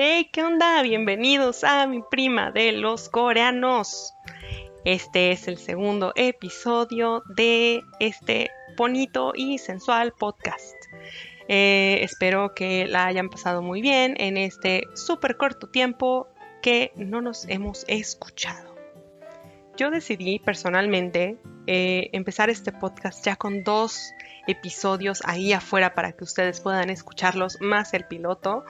Hey, 0.00 0.30
¿qué 0.32 0.44
onda? 0.44 0.80
Bienvenidos 0.82 1.64
a 1.64 1.88
mi 1.88 2.02
prima 2.08 2.52
de 2.52 2.70
los 2.70 3.08
coreanos. 3.08 4.14
Este 4.84 5.32
es 5.32 5.48
el 5.48 5.58
segundo 5.58 6.12
episodio 6.14 7.24
de 7.34 7.82
este 7.98 8.48
bonito 8.76 9.32
y 9.34 9.58
sensual 9.58 10.12
podcast. 10.12 10.76
Eh, 11.48 11.98
espero 12.02 12.54
que 12.54 12.86
la 12.86 13.06
hayan 13.06 13.28
pasado 13.28 13.60
muy 13.60 13.82
bien 13.82 14.14
en 14.18 14.36
este 14.36 14.84
súper 14.94 15.36
corto 15.36 15.66
tiempo 15.66 16.28
que 16.62 16.92
no 16.94 17.20
nos 17.20 17.48
hemos 17.48 17.84
escuchado. 17.88 18.76
Yo 19.76 19.90
decidí 19.90 20.38
personalmente 20.38 21.38
eh, 21.66 22.08
empezar 22.12 22.50
este 22.50 22.70
podcast 22.70 23.26
ya 23.26 23.34
con 23.34 23.64
dos 23.64 24.12
episodios 24.46 25.22
ahí 25.24 25.52
afuera 25.52 25.94
para 25.94 26.12
que 26.12 26.22
ustedes 26.22 26.60
puedan 26.60 26.88
escucharlos 26.88 27.60
más 27.60 27.94
el 27.94 28.04
piloto. 28.04 28.64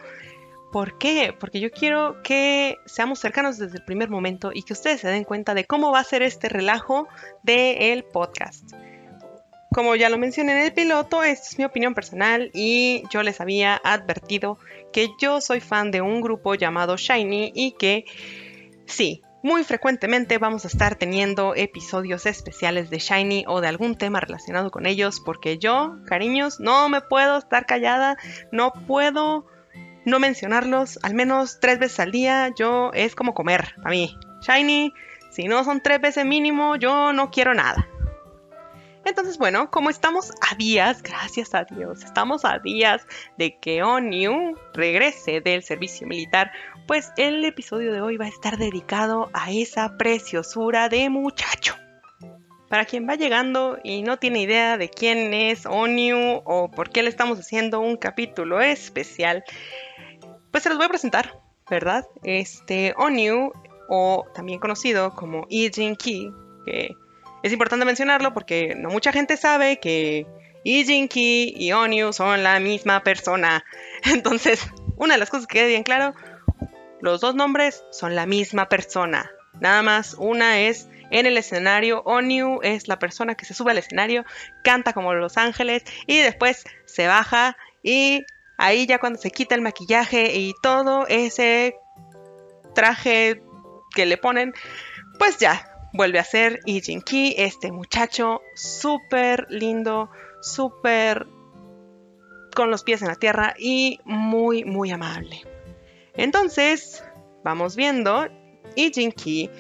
¿Por 0.73 0.99
qué? 0.99 1.35
Porque 1.39 1.61
yo 1.61 1.71
quiero 1.71 2.23
que 2.23 2.77
seamos 2.85 3.21
cercanos 3.21 3.57
desde 3.57 3.79
el 3.79 3.85
primer 3.85 4.11
momento 4.11 4.51
y 4.53 4.63
que 4.63 4.75
ustedes 4.75 5.01
se 5.01 5.09
den 5.09 5.25
cuenta 5.25 5.55
de 5.55 5.65
cómo 5.65 5.91
va 5.91 6.01
a 6.01 6.05
ser 6.05 6.23
este 6.23 6.49
relajo 6.49 7.09
del 7.43 8.05
podcast. 8.05 8.73
Como 9.73 9.95
ya 9.97 10.09
lo 10.09 10.19
mencioné 10.19 10.53
en 10.53 10.67
el 10.67 10.73
piloto, 10.73 11.23
esta 11.23 11.47
es 11.47 11.59
mi 11.59 11.65
opinión 11.65 11.95
personal 11.95 12.51
y 12.53 13.03
yo 13.11 13.23
les 13.23 13.41
había 13.41 13.81
advertido 13.83 14.59
que 14.93 15.09
yo 15.21 15.41
soy 15.41 15.61
fan 15.61 15.91
de 15.91 16.01
un 16.01 16.21
grupo 16.21 16.55
llamado 16.55 16.97
Shiny 16.97 17.53
y 17.55 17.73
que 17.73 18.05
sí, 18.87 19.23
muy 19.43 19.65
frecuentemente 19.65 20.39
vamos 20.39 20.65
a 20.65 20.69
estar 20.69 20.97
teniendo 20.97 21.55
episodios 21.55 22.27
especiales 22.27 22.91
de 22.91 22.99
Shiny 22.99 23.45
o 23.47 23.61
de 23.61 23.69
algún 23.69 23.97
tema 23.97 24.21
relacionado 24.21 24.71
con 24.71 24.85
ellos 24.87 25.21
porque 25.21 25.59
yo, 25.59 25.97
cariños, 26.07 26.61
no 26.61 26.89
me 26.89 27.01
puedo 27.01 27.39
estar 27.39 27.65
callada, 27.65 28.17
no 28.51 28.73
puedo 28.87 29.47
no 30.09 30.19
mencionarlos 30.19 30.99
al 31.03 31.15
menos 31.15 31.61
tres 31.61 31.79
veces 31.79 32.01
al 32.01 32.13
día, 32.13 32.53
yo 32.57 32.91
es 32.95 33.15
como 33.15 33.35
comer 33.35 33.75
a 33.85 33.91
mí. 33.91 34.17
Shiny, 34.41 34.93
si 35.31 35.45
no 35.45 35.65
son 35.65 35.83
tres 35.83 36.01
veces 36.01 36.25
mínimo, 36.25 36.77
yo 36.77 37.13
no 37.13 37.31
quiero 37.31 37.55
nada. 37.55 37.87
Entonces, 39.05 39.39
bueno, 39.39 39.71
como 39.71 39.89
estamos 39.89 40.33
a 40.43 40.55
días, 40.57 41.03
gracias 41.03 41.55
a 41.55 41.65
Dios, 41.65 42.05
estamos 42.05 42.45
a 42.45 42.59
días 42.59 43.07
de 43.39 43.59
que 43.59 43.83
Onyu 43.83 44.55
regrese 44.75 45.41
del 45.41 45.63
servicio 45.63 46.07
militar, 46.07 46.53
pues 46.87 47.13
el 47.17 47.45
episodio 47.45 47.93
de 47.93 48.03
hoy 48.03 48.19
va 48.19 48.27
a 48.27 48.29
estar 48.29 48.59
dedicado 48.59 49.31
a 49.33 49.51
esa 49.51 49.97
preciosura 49.97 50.89
de 50.91 51.09
muchacho. 51.09 51.75
Para 52.69 52.85
quien 52.85 53.09
va 53.09 53.15
llegando 53.15 53.79
y 53.83 54.03
no 54.03 54.19
tiene 54.19 54.43
idea 54.43 54.77
de 54.77 54.91
quién 54.91 55.33
es 55.33 55.65
Onyu 55.65 56.43
o 56.45 56.71
por 56.71 56.91
qué 56.91 57.03
le 57.03 57.09
estamos 57.09 57.39
haciendo 57.39 57.81
un 57.81 57.97
capítulo 57.97 58.61
especial, 58.61 59.43
pues 60.51 60.63
se 60.63 60.69
los 60.69 60.79
voy 60.79 60.87
a 60.87 60.91
presentar, 60.91 61.41
¿verdad? 61.69 62.07
Este 62.23 62.95
Onyu, 62.97 63.53
o 63.89 64.27
también 64.35 64.59
conocido 64.59 65.15
como 65.15 65.47
Ijin 65.49 65.97
Ki, 65.97 66.33
que 66.65 66.95
es 67.43 67.53
importante 67.53 67.85
mencionarlo 67.85 68.35
porque 68.35 68.75
no 68.77 68.91
mucha 68.91 69.13
gente 69.13 69.37
sabe 69.37 69.81
que 69.81 70.27
Ijin 70.65 71.09
Ki 71.09 71.55
y 71.57 71.73
Onyu 71.73 72.13
son 72.13 72.43
la 72.43 72.61
misma 72.61 73.03
persona. 73.03 73.65
Entonces, 74.05 74.67
una 74.97 75.15
de 75.15 75.21
las 75.21 75.31
cosas 75.31 75.47
que 75.47 75.59
quede 75.59 75.69
bien 75.69 75.83
claro, 75.83 76.15
los 77.01 77.21
dos 77.21 77.35
nombres 77.35 77.85
son 77.91 78.15
la 78.15 78.27
misma 78.27 78.69
persona. 78.69 79.31
Nada 79.61 79.83
más, 79.83 80.15
una 80.15 80.61
es 80.61 80.89
en 81.11 81.27
el 81.27 81.39
escenario, 81.39 82.03
Onyu 82.05 82.61
es 82.63 82.89
la 82.89 82.99
persona 82.99 83.35
que 83.35 83.45
se 83.45 83.55
sube 83.55 83.71
al 83.71 83.79
escenario, 83.79 84.25
canta 84.63 84.93
como 84.93 85.15
Los 85.15 85.37
Ángeles 85.37 85.85
y 86.07 86.19
después 86.19 86.65
se 86.85 87.07
baja 87.07 87.57
y 87.83 88.25
Ahí 88.59 88.87
ya 88.87 88.99
cuando 88.99 89.19
se 89.19 89.31
quita 89.31 89.55
el 89.55 89.63
maquillaje 89.63 90.37
y 90.37 90.53
todo 90.63 91.07
ese 91.07 91.77
traje 92.75 93.41
que 93.95 94.05
le 94.05 94.17
ponen, 94.17 94.53
pues 95.19 95.39
ya 95.39 95.65
vuelve 95.93 96.19
a 96.19 96.25
ser 96.25 96.61
Ijin 96.67 97.01
Ki, 97.01 97.35
este 97.39 97.73
muchacho 97.73 98.43
súper 98.55 99.47
lindo, 99.49 100.11
súper 100.43 101.27
con 102.55 102.71
los 102.71 102.83
pies 102.83 103.01
en 103.03 103.09
la 103.09 103.15
tierra 103.15 103.55
y 103.57 104.01
muy, 104.05 104.65
muy 104.65 104.91
amable. 104.91 105.43
Entonces, 106.15 107.05
vamos 107.45 107.77
viendo, 107.77 108.27
Ijin 108.75 109.13
Ki 109.13 109.51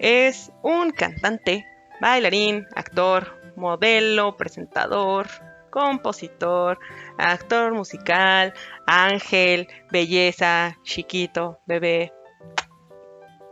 es 0.00 0.50
un 0.62 0.90
cantante, 0.90 1.64
bailarín, 2.00 2.66
actor, 2.74 3.40
modelo, 3.54 4.36
presentador, 4.36 5.28
compositor, 5.74 6.78
actor 7.18 7.74
musical, 7.74 8.54
ángel, 8.86 9.66
belleza, 9.90 10.78
chiquito, 10.84 11.58
bebé. 11.66 12.12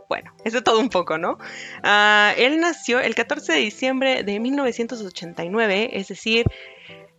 Bueno, 0.07 0.33
eso 0.45 0.61
todo 0.61 0.79
un 0.79 0.87
poco, 0.87 1.17
¿no? 1.17 1.37
Ah, 1.83 2.33
él 2.37 2.61
nació 2.61 3.01
el 3.01 3.13
14 3.13 3.51
de 3.51 3.59
diciembre 3.59 4.23
de 4.23 4.39
1989, 4.39 5.89
es 5.91 6.07
decir, 6.07 6.45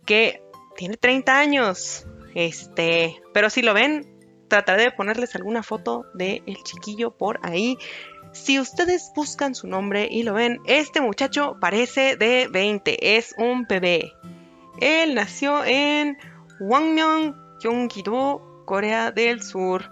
que 0.07 0.41
tiene 0.75 0.97
30 0.97 1.37
años. 1.37 2.07
Este, 2.33 3.21
pero 3.31 3.51
si 3.51 3.61
lo 3.61 3.75
ven, 3.75 4.11
trataré 4.47 4.85
de 4.85 4.91
ponerles 4.91 5.35
alguna 5.35 5.61
foto 5.61 6.05
del 6.15 6.41
el 6.47 6.63
chiquillo 6.63 7.11
por 7.11 7.39
ahí. 7.43 7.77
Si 8.31 8.59
ustedes 8.59 9.11
buscan 9.15 9.53
su 9.53 9.67
nombre 9.67 10.07
y 10.09 10.23
lo 10.23 10.33
ven, 10.33 10.61
este 10.65 10.99
muchacho 10.99 11.57
parece 11.61 12.15
de 12.15 12.47
20, 12.51 13.17
es 13.17 13.35
un 13.37 13.65
bebé. 13.67 14.11
Él 14.81 15.15
nació 15.15 15.63
en 15.65 16.17
Wangmyeong, 16.59 17.35
Gyeonggi-do, 17.59 18.63
Corea 18.65 19.11
del 19.11 19.41
Sur. 19.41 19.91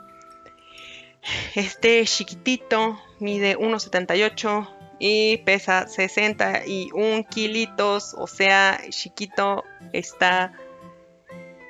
Este 1.55 2.03
chiquitito 2.05 2.99
mide 3.19 3.57
1,78 3.57 4.69
y 4.99 5.37
pesa 5.37 5.87
61 5.87 7.25
kilitos, 7.29 8.13
o 8.17 8.27
sea, 8.27 8.79
chiquito 8.89 9.63
está 9.93 10.53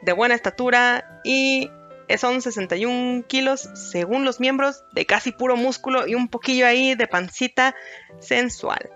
de 0.01 0.13
buena 0.13 0.35
estatura 0.35 1.21
y 1.23 1.69
son 2.17 2.41
61 2.41 3.23
kilos 3.27 3.69
según 3.73 4.25
los 4.25 4.39
miembros 4.39 4.83
de 4.93 5.05
casi 5.05 5.31
puro 5.31 5.55
músculo 5.55 6.07
y 6.07 6.15
un 6.15 6.27
poquillo 6.27 6.67
ahí 6.67 6.95
de 6.95 7.07
pancita 7.07 7.75
sensual. 8.19 8.89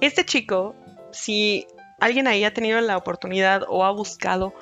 Este 0.00 0.24
chico, 0.24 0.74
si 1.12 1.66
alguien 2.02 2.26
ahí 2.26 2.44
ha 2.44 2.52
tenido 2.52 2.80
la 2.80 2.96
oportunidad 2.96 3.62
o 3.68 3.84
ha 3.84 3.92
buscado 3.92 4.54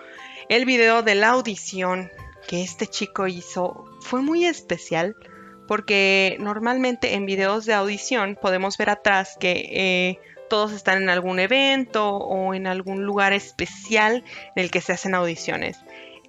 el 0.50 0.66
video 0.66 1.02
de 1.02 1.14
la 1.14 1.30
audición 1.30 2.10
que 2.46 2.62
este 2.62 2.86
chico 2.86 3.26
hizo, 3.26 3.86
fue 4.02 4.20
muy 4.20 4.44
especial 4.44 5.16
porque 5.66 6.36
normalmente 6.38 7.14
en 7.14 7.24
videos 7.24 7.64
de 7.64 7.72
audición 7.72 8.36
podemos 8.40 8.76
ver 8.76 8.90
atrás 8.90 9.36
que 9.40 9.68
eh, 9.70 10.18
todos 10.50 10.72
están 10.72 11.02
en 11.02 11.08
algún 11.08 11.38
evento 11.38 12.16
o 12.16 12.52
en 12.52 12.66
algún 12.66 13.04
lugar 13.04 13.32
especial 13.32 14.22
en 14.54 14.62
el 14.62 14.70
que 14.70 14.82
se 14.82 14.92
hacen 14.92 15.14
audiciones. 15.14 15.78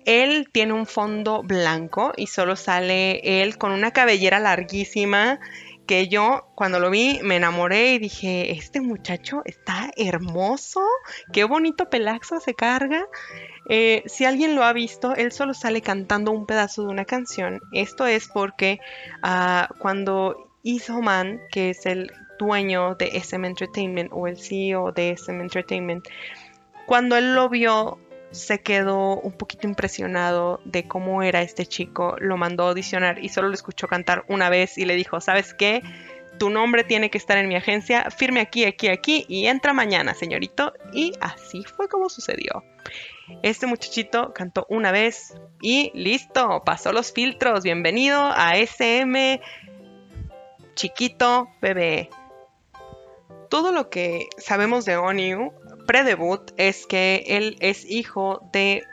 Él 0.06 0.48
tiene 0.52 0.74
un 0.74 0.86
fondo 0.86 1.44
blanco 1.44 2.14
y 2.16 2.28
solo 2.28 2.56
sale 2.56 3.42
él 3.42 3.58
con 3.58 3.72
una 3.74 3.92
cabellera 3.92 4.40
larguísima 4.40 5.40
que 5.92 6.08
yo 6.08 6.48
cuando 6.56 6.80
lo 6.80 6.90
vi 6.90 7.20
me 7.22 7.36
enamoré 7.36 7.96
y 7.96 8.00
dije, 8.00 8.54
este 8.54 8.80
muchacho 8.80 9.42
está 9.44 9.92
hermoso, 9.98 10.80
qué 11.34 11.44
bonito 11.44 11.90
pelaxo 11.90 12.40
se 12.40 12.54
carga. 12.54 13.06
Eh, 13.68 14.02
si 14.06 14.24
alguien 14.24 14.56
lo 14.56 14.64
ha 14.64 14.72
visto, 14.72 15.14
él 15.18 15.34
solo 15.34 15.54
sale 15.54 15.82
cantando 15.82 16.32
un 16.32 16.46
pedazo 16.46 16.84
de 16.84 16.88
una 16.88 17.04
canción. 17.04 17.60
Esto 17.74 18.08
es 18.08 18.30
porque 18.30 18.80
uh, 19.22 19.68
cuando 19.80 20.50
Man, 21.02 21.42
que 21.52 21.72
es 21.72 21.86
el 21.86 22.10
dueño 22.40 22.96
de 22.96 23.08
SM 23.08 23.46
Entertainment 23.46 24.12
o 24.14 24.28
el 24.28 24.38
CEO 24.38 24.94
de 24.94 25.18
SM 25.18 25.42
Entertainment, 25.42 26.08
cuando 26.86 27.18
él 27.18 27.36
lo 27.36 27.50
vio 27.50 28.00
se 28.32 28.62
quedó 28.62 29.20
un 29.20 29.34
poquito 29.34 29.68
impresionado 29.68 30.62
de 30.64 30.88
cómo 30.88 31.22
era 31.22 31.42
este 31.42 31.66
chico, 31.66 32.16
lo 32.20 32.38
mandó 32.38 32.66
a 32.66 32.70
audicionar 32.70 33.24
y 33.24 33.30
solo 33.30 33.50
lo 33.50 33.54
escuchó 33.54 33.88
cantar 33.88 34.26
una 34.28 34.50
vez 34.50 34.78
y 34.78 34.86
le 34.86 34.96
dijo, 34.96 35.20
¿sabes 35.20 35.54
qué? 35.54 35.82
Tu 36.38 36.50
nombre 36.50 36.84
tiene 36.84 37.10
que 37.10 37.18
estar 37.18 37.38
en 37.38 37.48
mi 37.48 37.56
agencia, 37.56 38.10
firme 38.10 38.40
aquí, 38.40 38.64
aquí, 38.66 38.88
aquí 38.88 39.26
y 39.28 39.48
entra 39.48 39.74
mañana, 39.74 40.14
señorito. 40.14 40.74
Y 40.94 41.14
así 41.20 41.64
fue 41.64 41.88
como 41.88 42.10
sucedió. 42.10 42.64
Este 43.44 43.68
muchachito 43.68 44.34
cantó 44.34 44.66
una 44.70 44.92
vez 44.92 45.36
y 45.62 45.92
listo, 45.94 46.64
pasó 46.66 46.94
los 46.94 47.12
filtros. 47.12 47.64
Bienvenido 47.64 48.32
a 48.34 48.56
SM 48.58 49.42
chiquito 50.74 51.50
bebé. 51.62 52.10
Todo 53.50 53.72
lo 53.72 53.90
que 53.90 54.28
sabemos 54.38 54.86
de 54.86 54.96
Onyu 54.98 55.52
pre-debut 55.92 56.54
es 56.56 56.86
que 56.88 57.26
él 57.28 57.58
es 57.60 57.84
hijo 57.84 58.48
de 58.54 58.86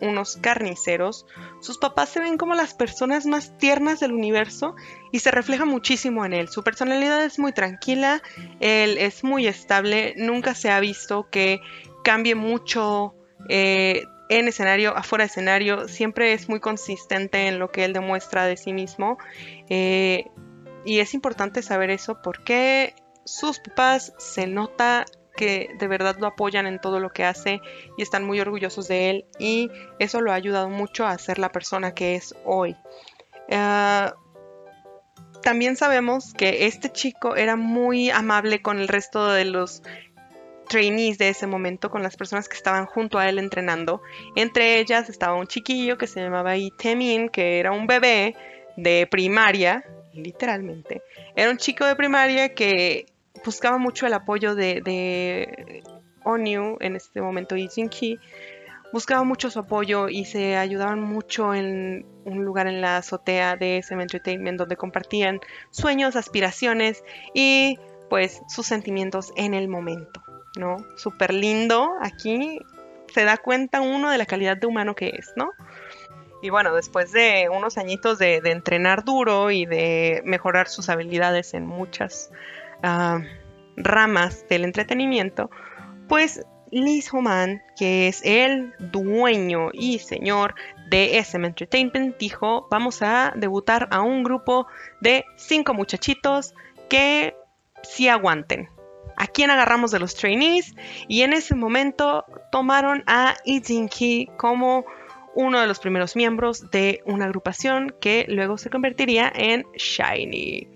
unos 0.00 0.36
carniceros. 0.36 1.26
Sus 1.60 1.78
papás 1.78 2.10
se 2.10 2.20
ven 2.20 2.38
como 2.38 2.54
las 2.54 2.72
personas 2.72 3.26
más 3.26 3.58
tiernas 3.58 3.98
del 3.98 4.12
universo 4.12 4.76
y 5.10 5.18
se 5.18 5.32
refleja 5.32 5.64
muchísimo 5.64 6.24
en 6.24 6.34
él. 6.34 6.48
Su 6.48 6.62
personalidad 6.62 7.24
es 7.24 7.40
muy 7.40 7.50
tranquila, 7.50 8.22
él 8.60 8.96
es 8.96 9.24
muy 9.24 9.48
estable, 9.48 10.14
nunca 10.18 10.54
se 10.54 10.70
ha 10.70 10.78
visto 10.78 11.28
que 11.30 11.58
cambie 12.04 12.36
mucho 12.36 13.16
eh, 13.48 14.04
en 14.28 14.46
escenario, 14.46 14.96
afuera 14.96 15.24
de 15.24 15.30
escenario, 15.30 15.88
siempre 15.88 16.32
es 16.32 16.48
muy 16.48 16.60
consistente 16.60 17.48
en 17.48 17.58
lo 17.58 17.72
que 17.72 17.84
él 17.84 17.92
demuestra 17.92 18.46
de 18.46 18.56
sí 18.56 18.72
mismo. 18.72 19.18
Eh, 19.68 20.26
y 20.84 21.00
es 21.00 21.12
importante 21.12 21.60
saber 21.62 21.90
eso 21.90 22.22
porque 22.22 22.94
sus 23.24 23.58
papás 23.58 24.12
se 24.18 24.46
nota 24.46 25.06
que 25.36 25.70
de 25.78 25.86
verdad 25.86 26.16
lo 26.18 26.26
apoyan 26.26 26.66
en 26.66 26.80
todo 26.80 26.98
lo 26.98 27.10
que 27.10 27.24
hace 27.24 27.60
y 27.96 28.02
están 28.02 28.24
muy 28.24 28.40
orgullosos 28.40 28.88
de 28.88 29.10
él 29.10 29.26
y 29.38 29.70
eso 29.98 30.20
lo 30.20 30.32
ha 30.32 30.34
ayudado 30.34 30.68
mucho 30.68 31.06
a 31.06 31.16
ser 31.18 31.38
la 31.38 31.52
persona 31.52 31.94
que 31.94 32.16
es 32.16 32.34
hoy. 32.44 32.74
Ah, 33.50 34.14
también 35.42 35.76
sabemos 35.76 36.34
que 36.34 36.66
este 36.66 36.90
chico 36.90 37.36
era 37.36 37.54
muy 37.54 38.10
amable 38.10 38.62
con 38.62 38.80
el 38.80 38.88
resto 38.88 39.28
de 39.30 39.44
los 39.44 39.82
trainees 40.68 41.18
de 41.18 41.28
ese 41.28 41.46
momento, 41.46 41.90
con 41.90 42.02
las 42.02 42.16
personas 42.16 42.48
que 42.48 42.56
estaban 42.56 42.86
junto 42.86 43.18
a 43.18 43.28
él 43.28 43.38
entrenando. 43.38 44.02
Entre 44.34 44.80
ellas 44.80 45.08
estaba 45.08 45.36
un 45.36 45.46
chiquillo 45.46 45.96
que 45.96 46.08
se 46.08 46.20
llamaba 46.20 46.56
Itemin, 46.56 47.28
que 47.28 47.60
era 47.60 47.70
un 47.70 47.86
bebé 47.86 48.34
de 48.76 49.06
primaria, 49.08 49.84
literalmente. 50.12 51.02
Era 51.34 51.50
un 51.50 51.58
chico 51.58 51.84
de 51.84 51.96
primaria 51.96 52.54
que 52.54 53.06
buscaba 53.46 53.78
mucho 53.78 54.06
el 54.06 54.12
apoyo 54.12 54.54
de, 54.54 54.82
de 54.82 55.82
en 56.80 56.96
este 56.96 57.20
momento 57.20 57.56
Ijinki, 57.56 58.18
buscaba 58.92 59.22
mucho 59.22 59.48
su 59.48 59.60
apoyo 59.60 60.08
y 60.08 60.24
se 60.24 60.56
ayudaban 60.56 61.00
mucho 61.00 61.54
en 61.54 62.04
un 62.24 62.44
lugar 62.44 62.66
en 62.66 62.80
la 62.80 62.96
azotea 62.96 63.56
de 63.56 63.78
SM 63.78 64.02
Entertainment 64.02 64.58
donde 64.58 64.76
compartían 64.76 65.40
sueños, 65.70 66.16
aspiraciones 66.16 67.04
y 67.32 67.78
pues 68.10 68.42
sus 68.48 68.66
sentimientos 68.66 69.32
en 69.36 69.54
el 69.54 69.68
momento, 69.68 70.20
¿no? 70.58 70.78
Súper 70.96 71.32
lindo, 71.32 71.92
aquí 72.00 72.58
se 73.14 73.24
da 73.24 73.36
cuenta 73.36 73.80
uno 73.80 74.10
de 74.10 74.18
la 74.18 74.26
calidad 74.26 74.56
de 74.56 74.66
humano 74.66 74.94
que 74.94 75.10
es, 75.16 75.32
¿no? 75.36 75.52
Y 76.42 76.50
bueno, 76.50 76.74
después 76.74 77.12
de 77.12 77.48
unos 77.50 77.78
añitos 77.78 78.18
de, 78.18 78.36
entrenar 78.44 79.04
duro 79.04 79.50
y 79.50 79.64
de 79.64 80.22
mejorar 80.24 80.68
sus 80.68 80.88
habilidades 80.88 81.54
en 81.54 81.66
muchas 81.66 82.30
Ah, 82.88 83.20
ramas 83.76 84.46
del 84.48 84.64
entretenimiento, 84.64 85.50
pues 86.08 86.46
Liz 86.70 87.12
Homan, 87.12 87.60
que 87.76 88.06
es 88.06 88.20
el 88.22 88.74
dueño 88.78 89.70
y 89.72 89.98
señor 89.98 90.54
de 90.88 91.18
SM 91.18 91.48
Entertainment, 91.48 92.16
dijo, 92.16 92.68
vamos 92.70 93.02
a 93.02 93.32
debutar 93.34 93.88
a 93.90 94.02
un 94.02 94.22
grupo 94.22 94.68
de 95.00 95.24
cinco 95.34 95.74
muchachitos 95.74 96.54
que 96.88 97.34
sí 97.82 98.08
aguanten. 98.08 98.68
¿A 99.16 99.26
quién 99.26 99.50
agarramos 99.50 99.90
de 99.90 99.98
los 99.98 100.14
trainees? 100.14 100.72
Y 101.08 101.22
en 101.22 101.32
ese 101.32 101.56
momento 101.56 102.24
tomaron 102.52 103.02
a 103.08 103.34
Ijinki 103.44 104.28
como 104.36 104.84
uno 105.34 105.60
de 105.60 105.66
los 105.66 105.80
primeros 105.80 106.14
miembros 106.14 106.70
de 106.70 107.02
una 107.04 107.24
agrupación 107.24 107.96
que 108.00 108.26
luego 108.28 108.58
se 108.58 108.70
convertiría 108.70 109.32
en 109.34 109.66
Shiny. 109.74 110.68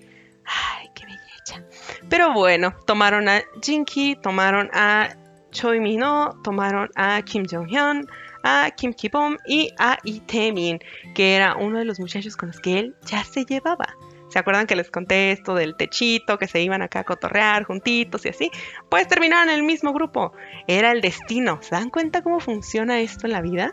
Pero 2.11 2.33
bueno, 2.33 2.75
tomaron 2.87 3.29
a 3.29 3.43
Jinki, 3.63 4.17
tomaron 4.17 4.69
a 4.75 5.15
Choi 5.53 5.79
Mino, 5.79 6.39
tomaron 6.43 6.91
a 6.97 7.23
Kim 7.23 7.45
Jong-hyun, 7.45 8.09
a 8.43 8.71
Kim 8.73 8.93
Ki-bom 8.93 9.37
y 9.47 9.73
a 9.79 9.97
Itaemin, 10.03 10.81
que 11.15 11.37
era 11.37 11.55
uno 11.55 11.79
de 11.79 11.85
los 11.85 12.01
muchachos 12.01 12.37
con 12.37 12.49
los 12.49 12.61
que 12.61 12.81
él 12.81 12.97
ya 13.07 13.23
se 13.23 13.45
llevaba. 13.45 13.95
¿Se 14.29 14.39
acuerdan 14.39 14.67
que 14.67 14.77
les 14.77 14.91
conté 14.91 15.33
esto 15.33 15.55
del 15.55 15.77
techito, 15.77 16.39
que 16.39 16.47
se 16.47 16.61
iban 16.61 16.83
acá 16.83 17.01
a 17.01 17.05
cotorrear 17.05 17.65
juntitos 17.65 18.25
y 18.27 18.29
así? 18.29 18.51
Pues 18.89 19.09
terminaron 19.09 19.49
en 19.49 19.57
el 19.57 19.63
mismo 19.63 19.93
grupo. 19.93 20.33
Era 20.69 20.93
el 20.93 21.01
destino. 21.01 21.59
¿Se 21.63 21.75
dan 21.75 21.91
cuenta 21.91 22.23
cómo 22.23 22.39
funciona 22.39 23.01
esto 23.01 23.27
en 23.27 23.33
la 23.33 23.41
vida? 23.41 23.73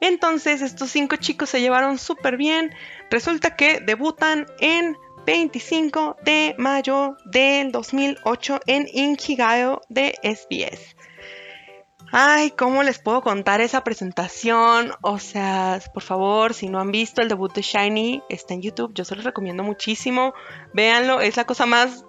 Entonces 0.00 0.62
estos 0.62 0.90
cinco 0.90 1.16
chicos 1.16 1.50
se 1.50 1.60
llevaron 1.60 1.96
súper 1.98 2.36
bien. 2.36 2.74
Resulta 3.08 3.56
que 3.56 3.80
debutan 3.80 4.46
en 4.58 4.96
25 5.26 6.18
de 6.24 6.54
mayo 6.56 7.16
del 7.24 7.72
2008 7.72 8.60
en 8.66 8.86
Inkigayo 8.92 9.80
de 9.88 10.14
SBS. 10.22 10.96
Ay, 12.12 12.52
¿cómo 12.52 12.84
les 12.84 13.00
puedo 13.00 13.20
contar 13.22 13.60
esa 13.60 13.82
presentación? 13.82 14.92
O 15.02 15.18
sea, 15.18 15.80
por 15.92 16.04
favor, 16.04 16.54
si 16.54 16.68
no 16.68 16.78
han 16.78 16.92
visto 16.92 17.22
el 17.22 17.28
debut 17.28 17.52
de 17.52 17.62
Shiny, 17.62 18.22
está 18.28 18.54
en 18.54 18.62
YouTube. 18.62 18.94
Yo 18.94 19.04
se 19.04 19.16
los 19.16 19.24
recomiendo 19.24 19.64
muchísimo. 19.64 20.32
Véanlo, 20.72 21.20
es 21.20 21.36
la 21.36 21.44
cosa 21.44 21.66
más 21.66 22.04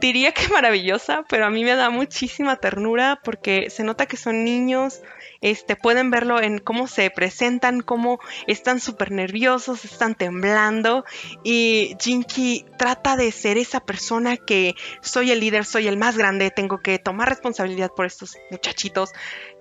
diría 0.00 0.32
que 0.32 0.48
maravillosa, 0.48 1.24
pero 1.28 1.46
a 1.46 1.50
mí 1.50 1.64
me 1.64 1.74
da 1.74 1.90
muchísima 1.90 2.56
ternura 2.56 3.20
porque 3.22 3.70
se 3.70 3.84
nota 3.84 4.06
que 4.06 4.16
son 4.16 4.44
niños, 4.44 5.02
este, 5.40 5.76
pueden 5.76 6.10
verlo 6.10 6.40
en 6.40 6.58
cómo 6.58 6.86
se 6.86 7.10
presentan, 7.10 7.80
cómo 7.80 8.18
están 8.46 8.80
súper 8.80 9.10
nerviosos, 9.10 9.84
están 9.84 10.14
temblando 10.14 11.04
y 11.42 11.96
Jinky 12.00 12.66
trata 12.78 13.16
de 13.16 13.32
ser 13.32 13.58
esa 13.58 13.80
persona 13.80 14.36
que 14.36 14.74
soy 15.00 15.30
el 15.30 15.40
líder, 15.40 15.64
soy 15.64 15.88
el 15.88 15.96
más 15.96 16.16
grande, 16.16 16.50
tengo 16.50 16.80
que 16.80 16.98
tomar 16.98 17.28
responsabilidad 17.28 17.90
por 17.94 18.06
estos 18.06 18.36
muchachitos, 18.50 19.12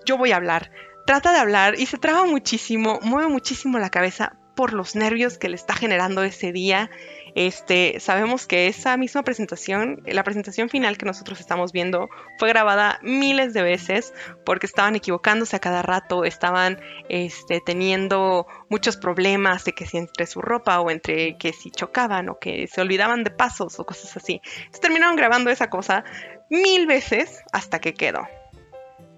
yo 0.05 0.17
voy 0.17 0.31
a 0.31 0.37
hablar. 0.37 0.71
Trata 1.05 1.31
de 1.31 1.39
hablar 1.39 1.79
y 1.79 1.87
se 1.87 1.97
traba 1.97 2.25
muchísimo, 2.25 2.99
mueve 3.01 3.29
muchísimo 3.29 3.79
la 3.79 3.89
cabeza 3.89 4.37
por 4.59 4.73
los 4.73 4.95
nervios 4.95 5.37
que 5.37 5.47
le 5.47 5.55
está 5.55 5.73
generando 5.73 6.21
ese 6.21 6.51
día 6.51 6.91
este, 7.35 7.99
sabemos 7.99 8.47
que 8.47 8.67
esa 8.67 8.97
misma 8.97 9.23
presentación, 9.23 10.01
la 10.05 10.23
presentación 10.23 10.69
final 10.69 10.97
que 10.97 11.05
nosotros 11.05 11.39
estamos 11.39 11.71
viendo, 11.71 12.09
fue 12.37 12.49
grabada 12.49 12.99
miles 13.01 13.53
de 13.53 13.61
veces 13.61 14.13
porque 14.45 14.65
estaban 14.65 14.95
equivocándose 14.95 15.55
a 15.55 15.59
cada 15.59 15.81
rato, 15.81 16.25
estaban 16.25 16.79
este, 17.09 17.61
teniendo 17.65 18.47
muchos 18.69 18.97
problemas 18.97 19.65
de 19.65 19.73
que 19.73 19.85
si 19.85 19.97
entre 19.97 20.25
su 20.25 20.41
ropa 20.41 20.79
o 20.79 20.89
entre 20.89 21.37
que 21.37 21.53
si 21.53 21.71
chocaban 21.71 22.29
o 22.29 22.39
que 22.39 22.67
se 22.67 22.81
olvidaban 22.81 23.23
de 23.23 23.31
pasos 23.31 23.79
o 23.79 23.85
cosas 23.85 24.15
así. 24.17 24.41
Terminaron 24.81 25.15
grabando 25.15 25.49
esa 25.49 25.69
cosa 25.69 26.03
mil 26.49 26.87
veces 26.87 27.43
hasta 27.51 27.79
que 27.79 27.93
quedó. 27.93 28.27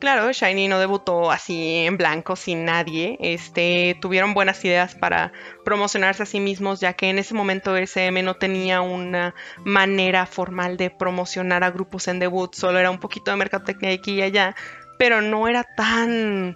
Claro, 0.02 0.32
Shiny 0.32 0.68
no 0.68 0.80
debutó 0.80 1.30
así 1.30 1.86
en 1.86 1.96
blanco, 1.96 2.36
sin 2.36 2.66
nadie. 2.66 3.18
Este, 3.20 3.96
tuvieron 4.02 4.34
buenas 4.34 4.66
ideas 4.66 4.96
para 4.96 5.32
promocionarse 5.64 6.24
a 6.24 6.26
sí 6.26 6.40
mismos, 6.40 6.80
ya 6.80 6.94
que 6.94 7.12
en 7.12 7.20
ese 7.20 7.36
momento 7.36 7.78
SM 7.78 8.24
no 8.24 8.34
tenía 8.34 8.82
una 8.82 9.36
manera 9.64 10.26
formal 10.26 10.76
de 10.76 10.90
promocionar 10.90 11.64
a 11.64 11.70
grupos 11.70 12.08
en 12.08 12.18
debut, 12.18 12.52
solo 12.56 12.80
era 12.80 12.90
un 12.90 12.98
poquito 12.98 13.30
de 13.30 13.38
mercadotecnia 13.38 13.94
aquí 13.94 14.14
y 14.14 14.22
allá, 14.24 14.56
pero 14.98 15.22
no 15.22 15.48
era 15.48 15.64
tan 15.78 16.56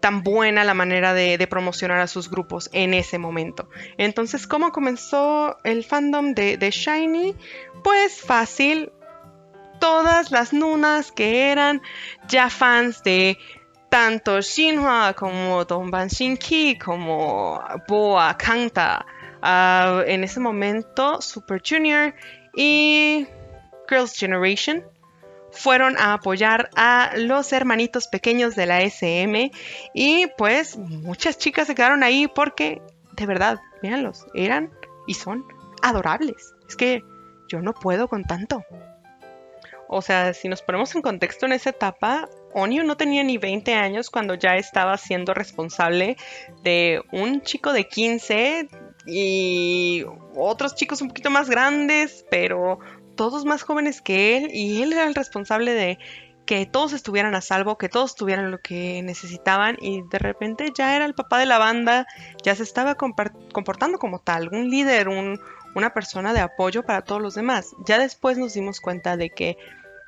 tan 0.00 0.22
buena 0.22 0.62
la 0.62 0.74
manera 0.74 1.14
de, 1.14 1.44
promocionar 1.48 2.00
a 2.00 2.06
sus 2.06 2.30
grupos 2.30 2.68
en 2.74 2.92
ese 2.92 3.16
momento. 3.16 3.70
Entonces, 3.96 4.46
¿cómo 4.46 4.72
comenzó 4.72 5.56
el 5.64 5.84
fandom 5.84 6.34
de, 6.34 6.58
de 6.58 6.70
Shiny? 6.70 7.34
Pues 7.82 8.20
fácil, 8.20 8.92
todas 9.78 10.30
las 10.30 10.52
nunas 10.52 11.12
que 11.12 11.50
eran 11.50 11.82
ya 12.28 12.50
fans 12.50 13.02
de 13.02 13.38
tanto 13.88 14.40
Shinhwa 14.40 15.14
como 15.14 15.64
Donban 15.64 16.08
Shinki 16.08 16.78
como 16.78 17.62
Boa 17.88 18.36
Kanta. 18.36 19.06
Ah, 19.40 20.02
en 20.06 20.24
ese 20.24 20.40
momento, 20.40 21.20
Super 21.22 21.62
Junior 21.64 22.14
y 22.54 23.26
Girls' 23.88 24.16
Generation 24.16 24.84
fueron 25.50 25.96
a 25.96 26.14
apoyar 26.14 26.68
a 26.76 27.12
los 27.16 27.52
hermanitos 27.52 28.06
pequeños 28.08 28.54
de 28.54 28.66
la 28.66 28.82
SM 28.82 29.50
y 29.94 30.26
pues 30.36 30.76
muchas 30.76 31.38
chicas 31.38 31.66
se 31.66 31.74
quedaron 31.74 32.02
ahí 32.02 32.28
porque 32.28 32.82
de 33.18 33.26
verdad, 33.26 33.58
véanlos, 33.82 34.26
eran 34.32 34.70
y 35.06 35.14
son 35.14 35.44
adorables. 35.82 36.54
Es 36.68 36.76
que 36.76 37.02
yo 37.48 37.60
no 37.60 37.72
puedo 37.72 38.08
con 38.08 38.24
tanto. 38.24 38.62
O 39.88 40.02
sea, 40.02 40.34
si 40.34 40.48
nos 40.48 40.62
ponemos 40.62 40.94
en 40.94 41.02
contexto 41.02 41.46
en 41.46 41.52
esa 41.52 41.70
etapa, 41.70 42.28
Onio 42.52 42.84
no 42.84 42.96
tenía 42.96 43.24
ni 43.24 43.38
20 43.38 43.74
años 43.74 44.10
cuando 44.10 44.34
ya 44.34 44.56
estaba 44.56 44.96
siendo 44.98 45.32
responsable 45.32 46.16
de 46.62 47.02
un 47.10 47.40
chico 47.40 47.72
de 47.72 47.88
15 47.88 48.68
y 49.06 50.04
otros 50.36 50.74
chicos 50.74 51.00
un 51.00 51.08
poquito 51.08 51.30
más 51.30 51.48
grandes, 51.48 52.26
pero 52.30 52.78
todos 53.16 53.46
más 53.46 53.62
jóvenes 53.62 54.02
que 54.02 54.36
él 54.36 54.50
y 54.52 54.82
él 54.82 54.92
era 54.92 55.06
el 55.06 55.14
responsable 55.14 55.72
de 55.72 55.98
que 56.44 56.64
todos 56.64 56.94
estuvieran 56.94 57.34
a 57.34 57.42
salvo, 57.42 57.76
que 57.76 57.90
todos 57.90 58.14
tuvieran 58.14 58.50
lo 58.50 58.58
que 58.58 59.02
necesitaban 59.02 59.76
y 59.80 60.00
de 60.10 60.18
repente 60.18 60.72
ya 60.74 60.96
era 60.96 61.04
el 61.04 61.14
papá 61.14 61.38
de 61.38 61.44
la 61.44 61.58
banda, 61.58 62.06
ya 62.42 62.54
se 62.54 62.62
estaba 62.62 62.94
comportando 62.94 63.98
como 63.98 64.20
tal, 64.20 64.48
un 64.50 64.70
líder, 64.70 65.08
un, 65.08 65.38
una 65.78 65.94
persona 65.94 66.32
de 66.32 66.40
apoyo 66.40 66.84
para 66.84 67.02
todos 67.02 67.22
los 67.22 67.34
demás. 67.34 67.74
Ya 67.86 67.98
después 67.98 68.36
nos 68.36 68.54
dimos 68.54 68.80
cuenta 68.80 69.16
de 69.16 69.30
que 69.30 69.56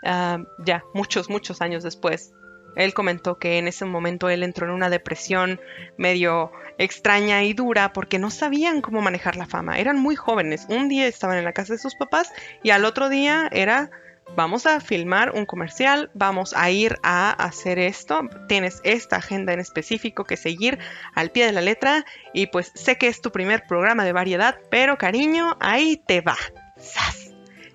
Ah, 0.02 0.38
ya 0.58 0.84
muchos, 0.94 1.28
muchos 1.28 1.60
años 1.60 1.82
después. 1.82 2.32
Él 2.76 2.94
comentó 2.94 3.38
que 3.38 3.58
en 3.58 3.66
ese 3.66 3.84
momento 3.84 4.28
él 4.28 4.42
entró 4.44 4.66
en 4.66 4.72
una 4.72 4.90
depresión 4.90 5.60
medio 5.98 6.52
extraña 6.78 7.42
y 7.42 7.52
dura 7.52 7.92
porque 7.92 8.18
no 8.18 8.30
sabían 8.30 8.80
cómo 8.80 9.00
manejar 9.02 9.36
la 9.36 9.46
fama. 9.46 9.78
Eran 9.78 9.98
muy 9.98 10.14
jóvenes. 10.14 10.66
Un 10.68 10.88
día 10.88 11.06
estaban 11.08 11.36
en 11.36 11.44
la 11.44 11.52
casa 11.52 11.72
de 11.72 11.80
sus 11.80 11.96
papás 11.96 12.32
y 12.62 12.70
al 12.70 12.84
otro 12.84 13.08
día 13.08 13.48
era 13.52 13.90
vamos 14.36 14.66
a 14.66 14.80
filmar 14.80 15.32
un 15.34 15.46
comercial, 15.46 16.10
vamos 16.14 16.54
a 16.54 16.70
ir 16.70 16.96
a 17.02 17.30
hacer 17.30 17.78
esto, 17.78 18.20
tienes 18.48 18.80
esta 18.84 19.16
agenda 19.16 19.52
en 19.52 19.60
específico 19.60 20.24
que 20.24 20.36
seguir 20.36 20.78
al 21.14 21.30
pie 21.30 21.46
de 21.46 21.52
la 21.52 21.60
letra 21.60 22.04
y 22.32 22.46
pues 22.46 22.72
sé 22.74 22.96
que 22.96 23.08
es 23.08 23.20
tu 23.20 23.30
primer 23.32 23.64
programa 23.66 24.04
de 24.04 24.12
variedad, 24.12 24.58
pero 24.70 24.98
cariño, 24.98 25.56
ahí 25.60 25.96
te 25.96 26.20
va. 26.20 26.36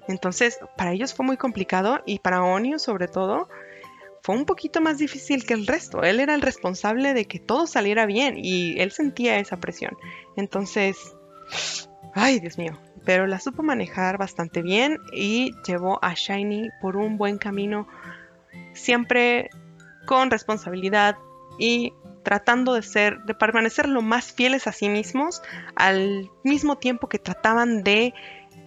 Entonces, 0.08 0.60
para 0.78 0.94
ellos 0.94 1.14
fue 1.14 1.26
muy 1.26 1.38
complicado 1.38 2.02
y 2.06 2.20
para 2.20 2.44
Onio 2.44 2.80
sobre 2.80 3.08
todo 3.08 3.50
fue 4.22 4.36
un 4.36 4.46
poquito 4.46 4.82
más 4.82 4.98
difícil 4.98 5.46
que 5.46 5.54
el 5.54 5.68
resto. 5.68 6.02
Él 6.02 6.20
era 6.20 6.34
el 6.34 6.42
responsable 6.42 7.14
de 7.14 7.26
que 7.26 7.40
todo 7.40 7.68
saliera 7.68 8.06
bien 8.06 8.36
y 8.38 8.80
él 8.80 8.92
sentía 8.92 9.38
esa 9.38 9.58
presión. 9.58 9.96
Entonces, 10.36 10.98
ay 12.14 12.40
Dios 12.40 12.58
mío, 12.58 12.80
pero 13.06 13.28
la 13.28 13.40
supo 13.40 13.64
manejar 13.64 14.18
bastante 14.18 14.62
bien 14.62 15.00
y 15.14 15.54
llevó 15.66 16.00
a 16.04 16.14
Shiny 16.14 16.70
por 16.82 16.98
un 16.98 17.18
buen 17.18 17.38
camino, 17.38 17.88
siempre 18.74 19.50
con 20.06 20.32
responsabilidad 20.32 21.18
y 21.60 21.94
tratando 22.24 22.74
de 22.74 22.82
ser, 22.82 23.20
de 23.26 23.36
permanecer 23.36 23.88
lo 23.88 24.02
más 24.02 24.34
fieles 24.34 24.68
a 24.68 24.72
sí 24.72 24.90
mismos, 24.90 25.42
al 25.76 26.30
mismo 26.44 26.78
tiempo 26.78 27.08
que 27.08 27.20
trataban 27.20 27.84
de 27.84 28.14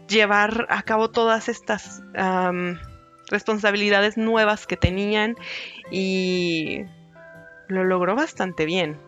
llevar 0.08 0.66
a 0.70 0.82
cabo 0.82 1.10
todas 1.10 1.48
estas 1.48 2.02
responsabilidades 3.28 4.16
nuevas 4.16 4.66
que 4.66 4.76
tenían 4.76 5.36
y 5.90 6.84
lo 7.66 7.84
logró 7.84 8.14
bastante 8.14 8.64
bien. 8.64 8.98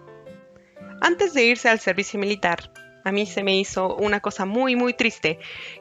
Antes 1.01 1.33
de 1.33 1.45
irse 1.45 1.69
al 1.69 1.81
servicio 1.81 2.21
militar, 2.21 2.71
a 3.04 3.12
mí 3.12 3.26
se 3.26 3.42
me 3.42 3.57
hizo 3.57 3.97
una 3.97 4.21
cosa 4.21 4.45
muy 4.45 4.76
muy 4.76 4.95
triste, 4.95 5.38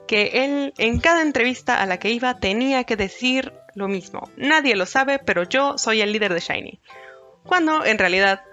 que 0.07 0.45
él 0.45 0.73
en 0.77 0.99
cada 0.99 1.21
entrevista 1.21 1.81
a 1.81 1.85
la 1.85 1.99
que 1.99 2.11
iba 2.11 2.39
tenía 2.39 2.83
que 2.83 2.95
decir 2.95 3.53
lo 3.75 3.87
mismo. 3.87 4.29
Nadie 4.37 4.75
lo 4.75 4.85
sabe, 4.85 5.19
pero 5.19 5.43
yo 5.43 5.77
soy 5.77 6.01
el 6.01 6.11
líder 6.11 6.33
de 6.33 6.39
Shiny. 6.39 6.81
Cuando 7.45 7.85
en 7.85 7.97
realidad, 7.97 8.43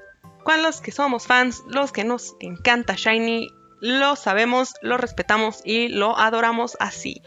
cuando 0.45 0.69
los 0.69 0.81
que 0.81 0.93
somos 0.93 1.27
fans, 1.27 1.63
los 1.69 1.93
que 1.93 2.05
nos 2.05 2.37
encanta 2.41 2.95
Shiny, 2.95 3.49
lo 3.81 4.17
sabemos, 4.17 4.75
lo 4.83 4.97
respetamos 4.97 5.61
y 5.65 5.89
lo 5.89 6.17
adoramos 6.19 6.77
así. 6.81 7.23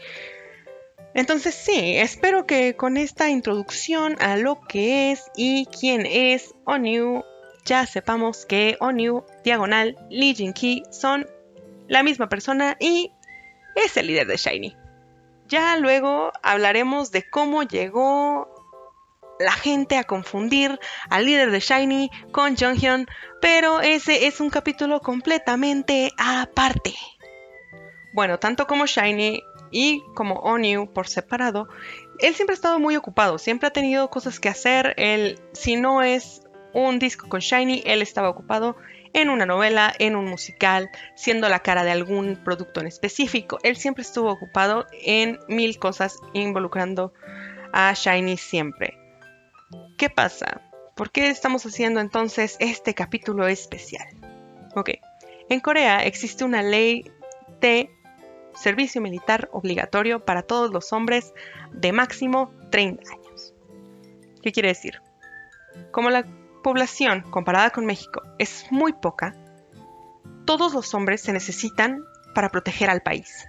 Entonces 1.14 1.54
sí, 1.54 1.96
espero 1.96 2.46
que 2.46 2.76
con 2.76 2.96
esta 2.96 3.28
introducción 3.28 4.16
a 4.20 4.36
lo 4.36 4.60
que 4.60 5.10
es 5.10 5.30
y 5.36 5.66
quién 5.66 6.06
es 6.06 6.54
Onyu 6.64 7.24
ya 7.64 7.86
sepamos 7.86 8.46
que 8.46 8.76
Onyu, 8.80 9.24
Diagonal, 9.44 9.96
Lee 10.10 10.34
Jin-ki 10.34 10.84
son 10.90 11.26
la 11.88 12.02
misma 12.02 12.28
persona 12.28 12.76
y 12.78 13.12
es 13.74 13.96
el 13.96 14.06
líder 14.06 14.26
de 14.26 14.36
Shiny. 14.36 14.76
Ya 15.48 15.76
luego 15.76 16.32
hablaremos 16.42 17.10
de 17.10 17.28
cómo 17.28 17.64
llegó 17.64 18.48
la 19.40 19.52
gente 19.52 19.96
a 19.96 20.04
confundir 20.04 20.78
al 21.08 21.24
líder 21.24 21.50
de 21.50 21.60
Shiny 21.60 22.10
con 22.30 22.56
Jonghyun, 22.56 23.06
pero 23.40 23.80
ese 23.80 24.26
es 24.26 24.40
un 24.40 24.50
capítulo 24.50 25.00
completamente 25.00 26.12
aparte. 26.18 26.94
Bueno, 28.12 28.38
tanto 28.38 28.66
como 28.66 28.86
Shiny 28.86 29.42
y 29.70 30.02
como 30.14 30.34
Onyu 30.40 30.92
por 30.92 31.08
separado, 31.08 31.68
él 32.18 32.34
siempre 32.34 32.52
ha 32.52 32.56
estado 32.56 32.78
muy 32.78 32.96
ocupado, 32.96 33.38
siempre 33.38 33.68
ha 33.68 33.72
tenido 33.72 34.10
cosas 34.10 34.40
que 34.40 34.48
hacer, 34.48 34.94
él 34.98 35.40
si 35.52 35.76
no 35.76 36.02
es 36.02 36.42
un 36.72 36.98
disco 36.98 37.28
con 37.28 37.40
Shiny, 37.40 37.82
él 37.84 38.02
estaba 38.02 38.28
ocupado 38.28 38.76
en 39.12 39.28
una 39.30 39.46
novela, 39.46 39.92
en 39.98 40.16
un 40.16 40.26
musical, 40.26 40.90
siendo 41.14 41.48
la 41.48 41.60
cara 41.60 41.84
de 41.84 41.90
algún 41.90 42.36
producto 42.36 42.80
en 42.80 42.86
específico. 42.86 43.58
Él 43.62 43.76
siempre 43.76 44.02
estuvo 44.02 44.30
ocupado 44.30 44.86
en 45.02 45.38
mil 45.48 45.78
cosas 45.78 46.16
involucrando 46.32 47.12
a 47.72 47.92
Shiny 47.92 48.36
siempre. 48.36 48.96
¿Qué 49.96 50.10
pasa? 50.10 50.62
¿Por 50.94 51.10
qué 51.10 51.30
estamos 51.30 51.64
haciendo 51.66 52.00
entonces 52.00 52.56
este 52.60 52.94
capítulo 52.94 53.46
especial? 53.46 54.06
Ok, 54.74 54.90
en 55.48 55.60
Corea 55.60 56.04
existe 56.04 56.44
una 56.44 56.62
ley 56.62 57.10
de 57.60 57.90
servicio 58.54 59.00
militar 59.00 59.48
obligatorio 59.52 60.24
para 60.24 60.42
todos 60.42 60.70
los 60.70 60.92
hombres 60.92 61.32
de 61.72 61.92
máximo 61.92 62.52
30 62.70 63.10
años. 63.10 63.54
¿Qué 64.42 64.52
quiere 64.52 64.68
decir? 64.68 65.00
Como 65.90 66.10
la 66.10 66.24
población 66.62 67.22
comparada 67.30 67.70
con 67.70 67.86
México 67.86 68.22
es 68.38 68.66
muy 68.70 68.92
poca, 68.92 69.34
todos 70.44 70.74
los 70.74 70.94
hombres 70.94 71.20
se 71.20 71.32
necesitan 71.32 72.04
para 72.34 72.48
proteger 72.48 72.90
al 72.90 73.02
país. 73.02 73.46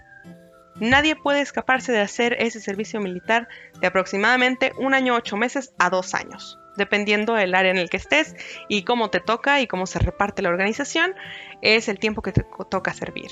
Nadie 0.76 1.16
puede 1.16 1.42
escaparse 1.42 1.92
de 1.92 2.00
hacer 2.00 2.36
ese 2.40 2.60
servicio 2.60 3.00
militar 3.00 3.48
de 3.80 3.88
aproximadamente 3.88 4.72
un 4.78 4.94
año 4.94 5.16
ocho 5.16 5.38
meses 5.38 5.74
a 5.78 5.90
dos 5.90 6.16
años, 6.16 6.58
dependiendo 6.78 7.34
del 7.34 7.54
área 7.54 7.72
en 7.72 7.78
el 7.78 7.90
que 7.90 7.98
estés 7.98 8.36
y 8.68 8.84
cómo 8.84 9.10
te 9.10 9.20
toca 9.20 9.62
y 9.62 9.68
cómo 9.68 9.86
se 9.86 10.00
reparte 10.00 10.42
la 10.42 10.50
organización, 10.50 11.14
es 11.62 11.88
el 11.88 12.00
tiempo 12.00 12.22
que 12.22 12.32
te 12.32 12.46
toca 12.70 12.94
servir. 12.94 13.32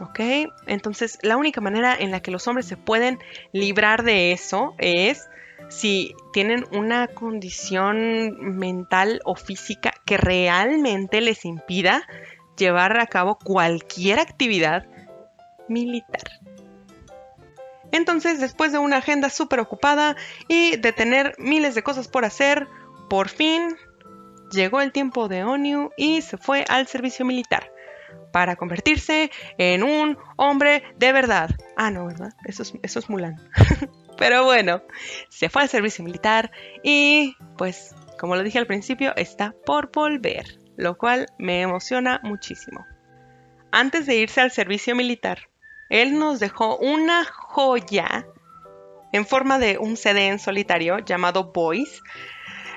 ¿Ok? 0.00 0.20
Entonces, 0.66 1.18
la 1.22 1.36
única 1.36 1.60
manera 1.60 1.94
en 1.98 2.10
la 2.10 2.20
que 2.20 2.30
los 2.30 2.46
hombres 2.48 2.66
se 2.66 2.76
pueden 2.76 3.18
librar 3.52 4.02
de 4.02 4.32
eso 4.32 4.74
es 4.78 5.28
si 5.68 6.14
tienen 6.32 6.64
una 6.72 7.08
condición 7.08 8.56
mental 8.58 9.20
o 9.24 9.34
física 9.34 9.92
que 10.04 10.16
realmente 10.16 11.20
les 11.20 11.44
impida 11.44 12.06
llevar 12.56 12.98
a 12.98 13.06
cabo 13.06 13.38
cualquier 13.38 14.18
actividad 14.18 14.86
militar. 15.68 16.22
Entonces, 17.92 18.40
después 18.40 18.72
de 18.72 18.78
una 18.78 18.98
agenda 18.98 19.30
súper 19.30 19.60
ocupada 19.60 20.16
y 20.48 20.76
de 20.76 20.92
tener 20.92 21.34
miles 21.38 21.74
de 21.74 21.82
cosas 21.82 22.08
por 22.08 22.24
hacer, 22.24 22.66
por 23.08 23.28
fin 23.28 23.76
llegó 24.50 24.80
el 24.80 24.92
tiempo 24.92 25.28
de 25.28 25.44
Onyu 25.44 25.90
y 25.96 26.22
se 26.22 26.36
fue 26.36 26.64
al 26.68 26.86
servicio 26.86 27.24
militar 27.24 27.70
para 28.32 28.56
convertirse 28.56 29.30
en 29.58 29.82
un 29.82 30.18
hombre 30.36 30.82
de 30.96 31.12
verdad. 31.12 31.50
Ah, 31.76 31.90
no, 31.90 32.06
¿verdad? 32.06 32.32
Eso 32.44 32.62
es, 32.62 32.74
eso 32.82 32.98
es 32.98 33.08
Mulan. 33.08 33.36
Pero 34.16 34.44
bueno, 34.44 34.82
se 35.28 35.48
fue 35.48 35.62
al 35.62 35.68
servicio 35.68 36.04
militar 36.04 36.50
y 36.82 37.36
pues, 37.58 37.94
como 38.18 38.36
lo 38.36 38.42
dije 38.42 38.58
al 38.58 38.66
principio, 38.66 39.14
está 39.16 39.54
por 39.64 39.90
volver, 39.92 40.58
lo 40.76 40.96
cual 40.96 41.26
me 41.38 41.60
emociona 41.60 42.20
muchísimo. 42.22 42.84
Antes 43.72 44.06
de 44.06 44.16
irse 44.16 44.40
al 44.40 44.50
servicio 44.50 44.94
militar, 44.94 45.50
él 45.90 46.18
nos 46.18 46.40
dejó 46.40 46.78
una 46.78 47.24
joya 47.24 48.26
en 49.12 49.26
forma 49.26 49.58
de 49.58 49.78
un 49.78 49.96
CD 49.96 50.28
en 50.28 50.38
solitario 50.38 50.98
llamado 50.98 51.52
Voice. 51.52 52.00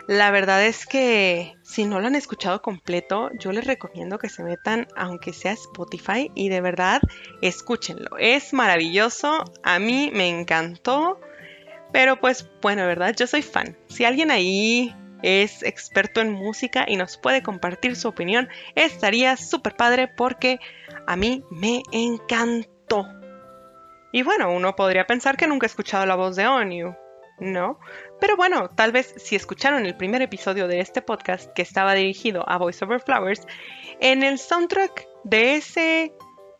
La 0.08 0.32
verdad 0.32 0.66
es 0.66 0.86
que 0.86 1.56
si 1.62 1.86
no 1.86 2.00
lo 2.00 2.08
han 2.08 2.16
escuchado 2.16 2.62
completo, 2.62 3.30
yo 3.40 3.52
les 3.52 3.66
recomiendo 3.66 4.18
que 4.18 4.30
se 4.30 4.44
metan, 4.44 4.88
aunque 4.96 5.34
sea 5.34 5.52
Spotify, 5.52 6.32
y 6.34 6.50
de 6.50 6.62
verdad 6.62 7.02
escúchenlo. 7.42 8.18
Es 8.18 8.54
maravilloso, 8.54 9.44
a 9.64 9.80
mí 9.80 10.12
me 10.14 10.28
encantó. 10.30 11.20
Pero 11.92 12.20
pues 12.20 12.50
bueno, 12.62 12.86
¿verdad? 12.86 13.16
Yo 13.16 13.28
soy 13.28 13.42
fan. 13.42 13.78
Si 13.88 14.06
alguien 14.06 14.32
ahí 14.32 14.96
es 15.22 15.64
experto 15.64 16.22
en 16.22 16.32
música 16.32 16.86
y 16.88 16.96
nos 16.96 17.18
puede 17.18 17.44
compartir 17.44 17.96
su 17.96 18.08
opinión, 18.08 18.50
estaría 18.76 19.36
súper 19.38 19.76
padre 19.76 20.08
porque 20.08 20.60
a 21.08 21.16
mí 21.16 21.44
me 21.50 21.84
encantó. 21.92 23.08
Y 24.12 24.24
bueno, 24.24 24.52
uno 24.52 24.76
podría 24.76 25.06
pensar 25.06 25.38
que 25.38 25.48
nunca 25.48 25.66
he 25.66 25.70
escuchado 25.70 26.06
la 26.06 26.16
voz 26.16 26.36
de 26.36 26.48
Onyu, 26.48 26.96
¿no? 27.40 27.80
Pero 28.20 28.36
bueno, 28.36 28.70
tal 28.70 28.92
vez 28.92 29.14
si 29.18 29.36
escucharon 29.36 29.86
el 29.86 29.96
primer 29.96 30.22
episodio 30.22 30.68
de 30.68 30.80
este 30.80 31.02
podcast 31.02 31.52
que 31.54 31.62
estaba 31.62 31.94
dirigido 31.94 32.48
a 32.48 32.58
Voice 32.58 32.84
Over 32.84 33.02
Flowers, 33.02 33.46
en 34.00 34.24
el 34.24 34.40
soundtrack 34.40 35.08
de 35.24 35.56
ese 35.56 36.14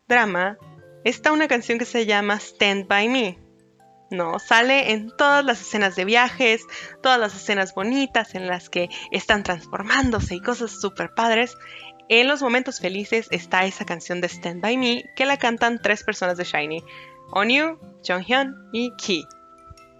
drama 0.08 0.58
está 1.04 1.32
una 1.32 1.48
canción 1.48 1.78
que 1.78 1.84
se 1.84 2.06
llama 2.06 2.34
Stand 2.36 2.86
By 2.86 3.08
Me 3.08 3.49
no, 4.10 4.40
sale 4.40 4.90
en 4.90 5.10
todas 5.16 5.44
las 5.44 5.60
escenas 5.60 5.94
de 5.94 6.04
viajes, 6.04 6.62
todas 7.00 7.18
las 7.18 7.34
escenas 7.34 7.74
bonitas 7.74 8.34
en 8.34 8.48
las 8.48 8.68
que 8.68 8.88
están 9.12 9.44
transformándose 9.44 10.34
y 10.34 10.40
cosas 10.40 10.80
súper 10.80 11.14
padres. 11.14 11.56
En 12.08 12.26
los 12.26 12.42
momentos 12.42 12.80
felices 12.80 13.28
está 13.30 13.64
esa 13.64 13.84
canción 13.84 14.20
de 14.20 14.28
Stand 14.28 14.60
By 14.60 14.76
Me 14.76 15.04
que 15.14 15.26
la 15.26 15.36
cantan 15.36 15.80
tres 15.80 16.02
personas 16.02 16.36
de 16.36 16.44
Shiny. 16.44 16.82
Onyu, 17.30 17.78
Jonghyun 18.04 18.70
y 18.72 18.90
Ki. 18.96 19.24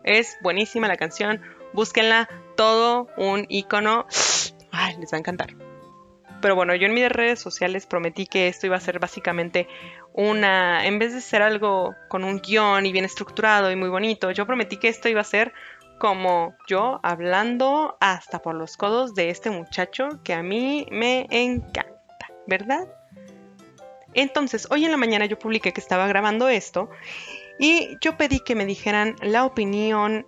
Es 0.03 0.37
buenísima 0.43 0.89
la 0.89 0.97
canción, 0.97 1.41
búsquenla, 1.73 2.29
todo 2.57 3.07
un 3.17 3.47
icono. 3.49 4.07
Ay, 4.73 4.97
les 4.99 5.13
va 5.13 5.17
a 5.17 5.21
encantar. 5.21 5.55
Pero 6.41 6.57
bueno, 6.57 6.75
yo 6.75 6.87
en 6.87 6.95
mis 6.95 7.09
redes 7.09 7.39
sociales 7.39 7.87
prometí 7.87 8.27
que 8.27 8.49
esto 8.49 8.67
iba 8.67 8.77
a 8.77 8.81
ser 8.81 8.99
básicamente 8.99 9.69
una, 10.21 10.85
en 10.85 10.99
vez 10.99 11.15
de 11.15 11.23
ser 11.23 11.41
algo 11.41 11.95
con 12.09 12.25
un 12.25 12.41
guion 12.41 12.85
y 12.85 12.93
bien 12.93 13.07
estructurado 13.07 13.71
y 13.71 13.77
muy 13.77 13.89
bonito, 13.89 14.31
yo 14.31 14.47
prometí 14.47 14.77
que 14.77 14.89
esto 14.89 15.09
iba 15.09 15.23
a 15.23 15.25
ser 15.25 15.55
como 15.99 16.55
yo 16.69 17.01
hablando 17.03 17.97
hasta 18.01 18.41
por 18.43 18.55
los 18.55 18.77
codos 18.77 19.15
de 19.15 19.31
este 19.31 19.49
muchacho 19.49 20.21
que 20.23 20.35
a 20.35 20.43
mí 20.43 20.87
me 20.91 21.27
encanta, 21.31 22.29
¿verdad? 22.47 22.87
Entonces, 24.13 24.67
hoy 24.71 24.85
en 24.85 24.91
la 24.91 24.99
mañana 24.99 25.25
yo 25.25 25.39
publiqué 25.39 25.73
que 25.73 25.81
estaba 25.81 26.07
grabando 26.07 26.49
esto 26.49 26.91
Y 27.59 27.97
yo 28.01 28.17
pedí 28.17 28.41
que 28.41 28.55
me 28.55 28.67
dijeran 28.67 29.17
la 29.23 29.45
opinión 29.45 30.27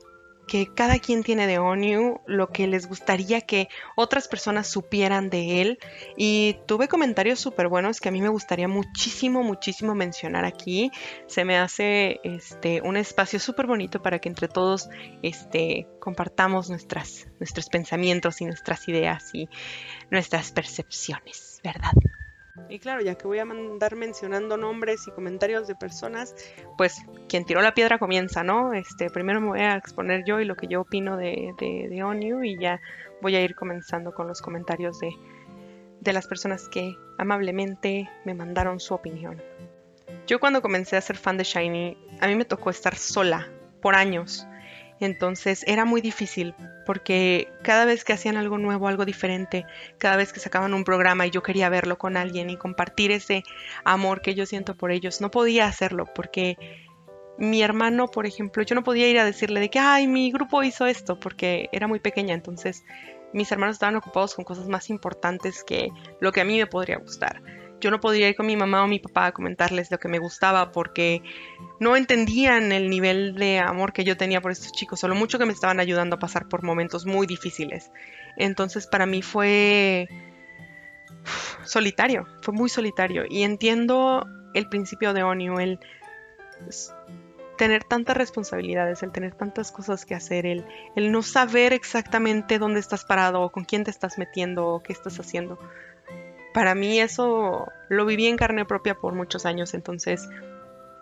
que 0.53 0.67
cada 0.67 0.99
quien 0.99 1.23
tiene 1.23 1.47
de 1.47 1.59
ONU, 1.59 2.21
lo 2.27 2.49
que 2.49 2.67
les 2.67 2.87
gustaría 2.87 3.41
que 3.41 3.71
otras 3.97 4.29
personas 4.29 4.67
supieran 4.67 5.31
de 5.31 5.63
él. 5.63 5.79
Y 6.15 6.59
tuve 6.67 6.89
comentarios 6.89 7.41
súper 7.41 7.69
buenos 7.69 8.01
que 8.03 8.11
a 8.11 8.13
mí 8.13 8.21
me 8.21 8.29
gustaría 8.29 8.69
muchísimo, 8.69 9.43
muchísimo 9.43 9.95
mencionar 9.95 10.45
aquí. 10.45 10.91
Se 11.27 11.47
me 11.47 11.57
hace 11.57 12.21
este, 12.23 12.83
un 12.83 12.99
espacio 12.99 13.41
súper 13.41 13.67
bonito 13.67 14.03
para 14.03 14.19
que 14.19 14.29
entre 14.29 14.47
todos 14.47 14.91
este, 15.23 15.89
compartamos 16.01 16.69
nuestras, 16.69 17.29
nuestros 17.41 17.71
pensamientos 17.71 18.43
y 18.43 18.45
nuestras 18.45 18.87
ideas 18.89 19.31
y 19.33 19.49
nuestras 20.11 20.53
percepciones, 20.53 21.63
¿verdad? 21.65 21.93
Y 22.69 22.79
claro, 22.79 23.01
ya 23.01 23.15
que 23.15 23.27
voy 23.27 23.39
a 23.39 23.45
mandar 23.45 23.97
mencionando 23.97 24.57
nombres 24.57 25.07
y 25.09 25.11
comentarios 25.11 25.67
de 25.67 25.75
personas, 25.75 26.35
pues 26.77 27.03
quien 27.29 27.45
tiró 27.45 27.63
la 27.63 27.75
piedra 27.75 27.99
comienza, 27.99 28.43
¿no? 28.43 28.75
Este, 28.75 29.09
primero 29.09 29.41
me 29.41 29.49
voy 29.49 29.61
a 29.61 29.77
exponer 29.77 30.25
yo 30.27 30.41
y 30.41 30.45
lo 30.45 30.55
que 30.55 30.67
yo 30.67 30.83
opino 30.83 31.17
de, 31.17 31.55
de, 31.59 31.89
de 31.89 32.03
ONU 32.03 32.45
y 32.45 32.59
ya 32.59 32.81
voy 33.23 33.37
a 33.37 33.43
ir 33.43 33.55
comenzando 33.55 34.13
con 34.13 34.27
los 34.27 34.43
comentarios 34.43 34.99
de, 35.01 35.11
de 36.01 36.13
las 36.13 36.27
personas 36.27 36.69
que 36.69 36.95
amablemente 37.17 38.11
me 38.25 38.35
mandaron 38.35 38.81
su 38.81 38.93
opinión. 38.95 39.41
Yo 40.27 40.39
cuando 40.39 40.61
comencé 40.61 40.97
a 40.97 41.01
ser 41.01 41.17
fan 41.17 41.39
de 41.39 41.45
Shiny, 41.45 41.97
a 42.21 42.27
mí 42.27 42.37
me 42.37 42.45
tocó 42.45 42.71
estar 42.71 42.97
sola 42.97 43.49
por 43.81 43.95
años 43.95 44.47
entonces 45.05 45.65
era 45.67 45.85
muy 45.85 46.01
difícil 46.01 46.55
porque 46.87 47.49
cada 47.63 47.85
vez 47.85 48.05
que 48.05 48.13
hacían 48.13 48.37
algo 48.37 48.59
nuevo, 48.59 48.89
algo 48.89 49.05
diferente, 49.05 49.67
cada 49.99 50.17
vez 50.17 50.33
que 50.33 50.41
sacaban 50.41 50.75
un 50.75 50.85
programa 50.85 51.27
y 51.27 51.31
yo 51.31 51.43
quería 51.43 51.69
verlo 51.69 51.99
con 51.99 52.17
alguien 52.17 52.51
y 52.51 52.57
compartir 52.57 53.11
ese 53.11 53.43
amor 53.85 54.21
que 54.21 54.35
yo 54.35 54.47
siento 54.47 54.77
por 54.77 54.91
ellos, 54.91 55.21
no 55.21 55.31
podía 55.31 55.67
hacerlo 55.67 56.07
porque 56.15 56.57
mi 57.39 57.63
hermano, 57.63 58.09
por 58.09 58.27
ejemplo, 58.27 58.63
yo 58.63 58.75
no 58.75 58.83
podía 58.83 59.09
ir 59.09 59.19
a 59.19 59.25
decirle 59.25 59.61
de 59.61 59.71
que, 59.71 59.79
ay, 59.79 60.07
mi 60.07 60.31
grupo 60.31 60.63
hizo 60.63 60.87
esto 60.87 61.19
porque 61.19 61.69
era 61.73 61.89
muy 61.89 61.99
pequeña, 61.99 62.35
entonces 62.35 62.85
mis 63.33 63.51
hermanos 63.51 63.77
estaban 63.77 63.97
ocupados 63.97 64.35
con 64.35 64.45
cosas 64.45 64.69
más 64.69 64.91
importantes 64.91 65.65
que 65.65 65.89
lo 66.21 66.33
que 66.33 66.43
a 66.43 66.45
mí 66.45 66.59
me 66.59 66.67
podría 66.67 66.99
gustar 66.99 67.43
yo 67.83 67.91
no 67.91 68.01
podría 68.01 68.29
ir 68.29 68.37
con 68.37 68.47
mi 68.47 68.57
mamá 68.57 68.85
o 68.85 68.87
mi 68.87 69.01
papá 69.01 69.27
a 69.27 69.33
comentarles 69.33 69.91
lo 69.91 69.99
que 69.99 70.09
me 70.09 70.21
gustaba 70.21 70.71
porque 70.71 71.21
no 71.81 71.97
entendían 71.97 72.71
el 72.71 72.89
nivel 72.89 73.35
de 73.35 73.59
amor 73.59 73.93
que 73.93 74.05
yo 74.05 74.17
tenía 74.17 74.41
por 74.41 74.53
estos 74.53 74.71
chicos, 74.71 75.01
solo 75.01 75.17
mucho 75.17 75.37
que 75.39 75.47
me 75.47 75.53
estaban 75.53 75.81
ayudando 75.81 76.17
a 76.17 76.19
pasar 76.21 76.49
por 76.49 76.63
momentos 76.63 77.07
muy 77.07 77.27
difíciles. 77.27 77.91
Entonces 78.37 78.87
para 78.87 79.05
mí 79.05 79.21
fue 79.21 80.09
solitario, 81.65 82.29
fue 82.41 82.55
muy 82.55 82.69
solitario. 82.69 83.25
Y 83.29 83.43
entiendo 83.43 84.27
el 84.55 84.69
principio 84.69 85.13
de 85.13 85.25
Onio, 85.25 85.59
el 85.59 85.81
tener 87.59 87.83
tantas 87.83 88.17
responsabilidades, 88.17 89.03
el 89.03 89.11
tener 89.11 89.35
tantas 89.35 89.73
cosas 89.73 90.07
que 90.07 90.15
hacer, 90.15 90.47
el, 90.47 90.65
el 90.95 91.11
no 91.11 91.23
saber 91.23 91.73
exactamente 91.73 92.61
dónde 92.61 92.79
estás 92.79 93.05
parado, 93.05 93.41
o 93.41 93.51
con 93.51 93.65
quién 93.65 93.83
te 93.83 93.91
estás 93.91 94.19
metiendo, 94.19 94.69
o 94.69 94.83
qué 94.85 94.93
estás 94.93 95.19
haciendo 95.19 95.59
para 96.53 96.75
mí 96.75 97.01
eso 97.01 97.67
lo 97.89 98.07
viví 98.07 98.27
en 98.27 98.37
carne 98.37 98.65
propia 98.65 98.95
por 98.95 99.15
muchos 99.15 99.47
años, 99.47 99.75
entonces 99.75 100.29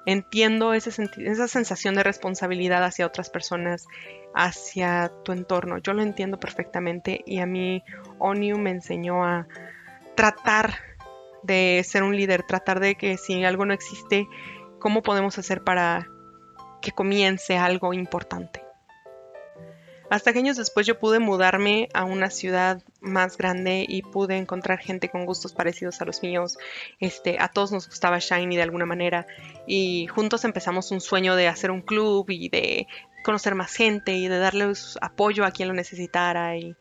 entiendo 0.06 0.72
esa 0.72 1.48
sensación 1.48 1.94
de 1.94 2.02
responsabilidad 2.02 2.82
hacia 2.84 3.06
otras 3.06 3.30
personas, 3.30 3.86
hacia 4.34 5.12
tu 5.24 5.32
entorno. 5.32 5.78
Yo 5.78 5.92
lo 5.92 6.02
entiendo 6.02 6.38
perfectamente 6.38 7.22
y 7.26 7.40
a 7.40 7.46
mí 7.46 7.82
ONU 8.18 8.58
me 8.58 8.70
enseñó 8.70 9.24
a 9.24 9.46
tratar 10.14 10.74
de 11.42 11.82
ser 11.84 12.02
un 12.02 12.16
líder, 12.16 12.42
tratar 12.42 12.80
de 12.80 12.94
que 12.94 13.16
si 13.16 13.44
algo 13.44 13.64
no 13.64 13.74
existe, 13.74 14.26
¿cómo 14.78 15.02
podemos 15.02 15.38
hacer 15.38 15.62
para 15.62 16.06
que 16.80 16.92
comience 16.92 17.56
algo 17.56 17.92
importante? 17.92 18.62
Hasta 20.10 20.32
que 20.32 20.40
años 20.40 20.56
después 20.56 20.86
yo 20.86 20.98
pude 20.98 21.20
mudarme 21.20 21.88
a 21.94 22.04
una 22.04 22.30
ciudad 22.30 22.82
más 23.00 23.38
grande 23.38 23.86
y 23.88 24.02
pude 24.02 24.36
encontrar 24.36 24.80
gente 24.80 25.08
con 25.08 25.24
gustos 25.24 25.52
parecidos 25.52 26.00
a 26.00 26.04
los 26.04 26.22
míos. 26.22 26.58
Este, 26.98 27.36
a 27.38 27.48
todos 27.48 27.70
nos 27.70 27.86
gustaba 27.86 28.18
Shiny 28.18 28.56
de 28.56 28.62
alguna 28.62 28.86
manera 28.86 29.28
y 29.68 30.08
juntos 30.08 30.44
empezamos 30.44 30.90
un 30.90 31.00
sueño 31.00 31.36
de 31.36 31.46
hacer 31.46 31.70
un 31.70 31.80
club 31.80 32.28
y 32.28 32.48
de 32.48 32.88
conocer 33.24 33.54
más 33.54 33.72
gente 33.72 34.12
y 34.12 34.26
de 34.26 34.38
darles 34.38 34.98
apoyo 35.00 35.44
a 35.44 35.52
quien 35.52 35.68
lo 35.68 35.74
necesitara 35.74 36.56
y 36.56 36.74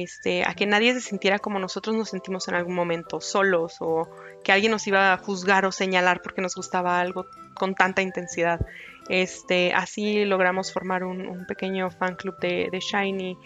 este, 0.00 0.42
a 0.44 0.54
que 0.54 0.64
nadie 0.64 0.94
se 0.94 1.02
sintiera 1.02 1.38
como 1.38 1.58
nosotros 1.58 1.94
nos 1.94 2.08
sentimos 2.08 2.48
en 2.48 2.54
algún 2.54 2.74
momento, 2.74 3.20
solos 3.20 3.76
o 3.80 4.08
que 4.42 4.50
alguien 4.50 4.72
nos 4.72 4.86
iba 4.86 5.12
a 5.12 5.18
juzgar 5.18 5.66
o 5.66 5.72
señalar 5.72 6.22
porque 6.22 6.40
nos 6.40 6.54
gustaba 6.54 6.98
algo 6.98 7.26
con 7.54 7.74
tanta 7.74 8.00
intensidad. 8.00 8.58
Este, 9.10 9.74
así 9.74 10.24
logramos 10.24 10.72
formar 10.72 11.04
un, 11.04 11.44
pequeño 11.46 11.90
fan 11.90 12.16
club 12.16 12.38
de, 12.38 12.70
Shiny. 12.80 13.36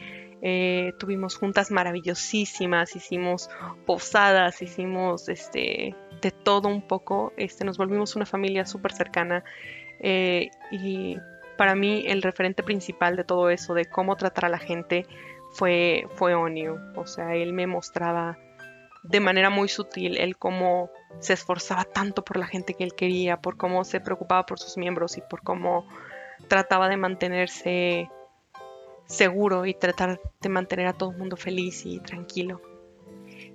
Eh, 0.40 0.92
tuvimos 1.00 1.36
juntas 1.36 1.72
maravillosísimas, 1.72 2.94
hicimos 2.94 3.50
posadas, 3.84 4.62
hicimos 4.62 5.28
este, 5.28 5.96
de 6.22 6.30
todo 6.30 6.68
un 6.68 6.86
poco. 6.86 7.32
Este, 7.36 7.64
nos 7.64 7.76
volvimos 7.76 8.14
una 8.14 8.26
familia 8.26 8.66
súper 8.66 8.92
cercana. 8.92 9.42
Eh, 9.98 10.50
y 10.70 11.16
para 11.56 11.74
mí 11.74 12.04
el 12.06 12.22
referente 12.22 12.62
principal 12.62 13.16
de 13.16 13.24
todo 13.24 13.50
eso, 13.50 13.74
de 13.74 13.86
cómo 13.86 14.14
tratar 14.14 14.44
a 14.44 14.48
la 14.48 14.58
gente, 14.58 15.06
fue, 15.56 16.06
fue 16.14 16.34
Onio. 16.34 16.78
O 16.96 17.06
sea, 17.06 17.34
él 17.34 17.52
me 17.52 17.66
mostraba 17.66 18.38
de 19.02 19.20
manera 19.20 19.50
muy 19.50 19.68
sutil 19.68 20.18
el 20.18 20.36
cómo 20.36 20.90
se 21.20 21.32
esforzaba 21.32 21.84
tanto 21.84 22.24
por 22.24 22.36
la 22.36 22.46
gente 22.46 22.74
que 22.74 22.84
él 22.84 22.94
quería, 22.94 23.40
por 23.40 23.56
cómo 23.56 23.84
se 23.84 24.00
preocupaba 24.00 24.44
por 24.46 24.58
sus 24.58 24.76
miembros 24.76 25.16
y 25.16 25.22
por 25.22 25.42
cómo 25.42 25.86
trataba 26.48 26.88
de 26.88 26.96
mantenerse 26.96 28.10
seguro 29.06 29.64
y 29.66 29.74
tratar 29.74 30.20
de 30.40 30.48
mantener 30.48 30.88
a 30.88 30.92
todo 30.92 31.12
el 31.12 31.16
mundo 31.16 31.36
feliz 31.36 31.86
y 31.86 32.00
tranquilo. 32.00 32.60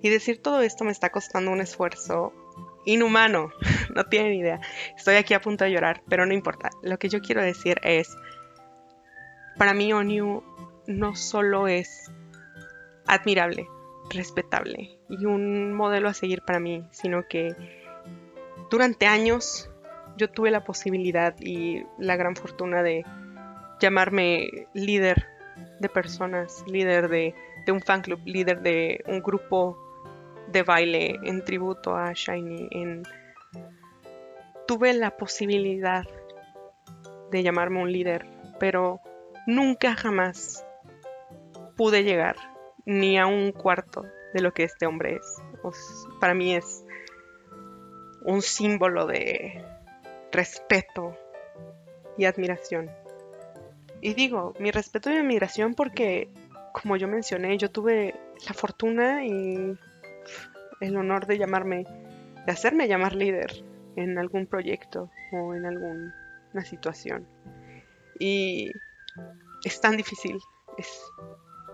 Y 0.02 0.10
decir 0.10 0.42
todo 0.42 0.62
esto 0.62 0.84
me 0.84 0.92
está 0.92 1.10
costando 1.10 1.52
un 1.52 1.62
esfuerzo 1.62 2.34
inhumano, 2.86 3.52
no 3.96 4.06
tienen 4.06 4.34
idea. 4.34 4.62
Estoy 4.98 5.16
aquí 5.16 5.34
a 5.34 5.42
punto 5.42 5.66
de 5.66 5.72
llorar, 5.72 6.02
pero 6.08 6.26
no 6.26 6.34
importa. 6.34 6.70
Lo 6.82 6.98
que 6.98 7.10
yo 7.10 7.20
quiero 7.22 7.44
decir 7.44 7.80
es, 7.84 8.16
para 9.58 9.74
mí 9.74 9.92
Onyu 9.94 10.44
no 10.92 11.16
solo 11.16 11.68
es 11.68 12.12
admirable, 13.08 13.68
respetable 14.10 14.98
y 15.10 15.26
un 15.26 15.74
modelo 15.74 16.10
a 16.10 16.14
seguir 16.14 16.42
para 16.42 16.60
mí, 16.60 16.86
sino 16.92 17.28
que 17.28 17.56
durante 18.70 19.06
años 19.06 19.70
yo 20.18 20.30
tuve 20.30 20.52
la 20.52 20.64
posibilidad 20.64 21.36
y 21.40 21.84
la 21.98 22.16
gran 22.16 22.36
fortuna 22.36 22.84
de 22.84 23.06
llamarme 23.80 24.68
líder 24.74 25.28
de 25.80 25.90
personas, 25.90 26.64
líder 26.68 27.10
de, 27.10 27.34
un 27.68 27.82
fan 27.82 28.02
club, 28.02 28.20
líder 28.26 28.62
de 28.62 29.04
un 29.08 29.22
grupo 29.22 29.78
de 30.52 30.64
baile 30.64 31.18
en 31.24 31.44
tributo 31.44 31.96
a 31.96 32.14
Shiny. 32.14 32.68
En... 32.72 33.04
Tuve 34.68 34.94
la 34.94 35.18
posibilidad 35.18 36.06
de 37.32 37.44
llamarme 37.44 37.82
un 37.82 37.92
líder, 37.92 38.26
pero 38.60 39.00
nunca 39.48 39.96
jamás 39.96 40.66
pude 41.76 42.04
llegar 42.04 42.36
ni 42.86 43.18
a 43.18 43.28
un 43.28 43.52
cuarto 43.52 44.06
de 44.34 44.42
lo 44.42 44.54
que 44.54 44.64
este 44.64 44.86
hombre 44.86 45.16
es. 45.16 45.38
para 46.20 46.34
mí 46.34 46.56
es 46.56 46.84
un 48.24 48.42
símbolo 48.42 49.06
de 49.06 49.64
respeto 50.32 51.18
y 52.18 52.26
admiración. 52.26 52.90
Y 54.02 54.14
digo, 54.14 54.54
mi 54.60 54.72
respeto 54.72 55.12
y 55.12 55.18
admiración 55.18 55.74
porque, 55.76 56.30
como 56.74 56.98
yo 56.98 57.08
mencioné, 57.08 57.58
yo 57.58 57.70
tuve 57.70 58.16
la 58.48 58.54
fortuna 58.54 59.26
y 59.26 59.78
el 60.82 60.98
honor 60.98 61.28
de 61.28 61.38
llamarme, 61.38 61.86
de 62.46 62.52
hacerme 62.52 62.88
llamar 62.88 63.14
líder 63.14 63.64
en 63.96 64.18
algún 64.18 64.48
proyecto 64.48 65.10
o 65.32 65.54
en 65.54 65.66
alguna 65.66 66.66
situación. 66.66 67.28
Y 68.20 68.72
es 69.64 69.82
tan 69.82 69.98
difícil, 69.98 70.40
es 70.78 71.02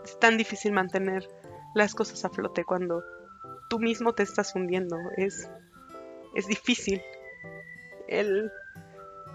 es 0.07 0.19
tan 0.19 0.37
difícil 0.37 0.71
mantener 0.71 1.27
las 1.75 1.93
cosas 1.93 2.23
a 2.23 2.29
flote 2.29 2.63
cuando 2.63 3.03
tú 3.69 3.77
mismo 3.79 4.13
te 4.13 4.23
estás 4.23 4.55
hundiendo. 4.55 4.95
Es, 5.17 5.49
es 6.33 6.47
difícil 6.47 7.01
el 8.07 8.49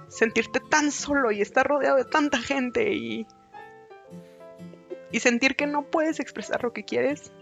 sentirte 0.09 0.61
tan 0.71 0.91
solo 0.91 1.31
y 1.31 1.43
estar 1.43 1.67
rodeado 1.67 1.99
de 1.99 2.07
tanta 2.07 2.39
gente 2.39 2.95
y, 2.95 3.27
y 5.11 5.21
sentir 5.21 5.57
que 5.57 5.67
no 5.67 5.85
puedes 5.85 6.21
expresar 6.21 6.63
lo 6.65 6.73
que 6.73 6.85
quieres 6.85 7.33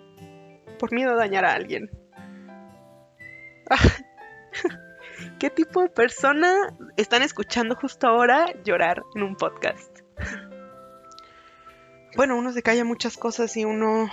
por 0.78 0.92
miedo 0.92 1.12
a 1.12 1.16
dañar 1.16 1.44
a 1.44 1.54
alguien. 1.54 1.88
¿Qué 5.38 5.50
tipo 5.50 5.82
de 5.82 5.88
persona 5.88 6.76
están 6.96 7.22
escuchando 7.22 7.76
justo 7.76 8.08
ahora 8.08 8.52
llorar 8.64 9.02
en 9.14 9.22
un 9.22 9.36
podcast? 9.36 10.00
Bueno, 12.16 12.36
uno 12.36 12.52
se 12.52 12.62
calla 12.62 12.84
muchas 12.84 13.16
cosas 13.16 13.56
y 13.56 13.64
uno 13.64 14.08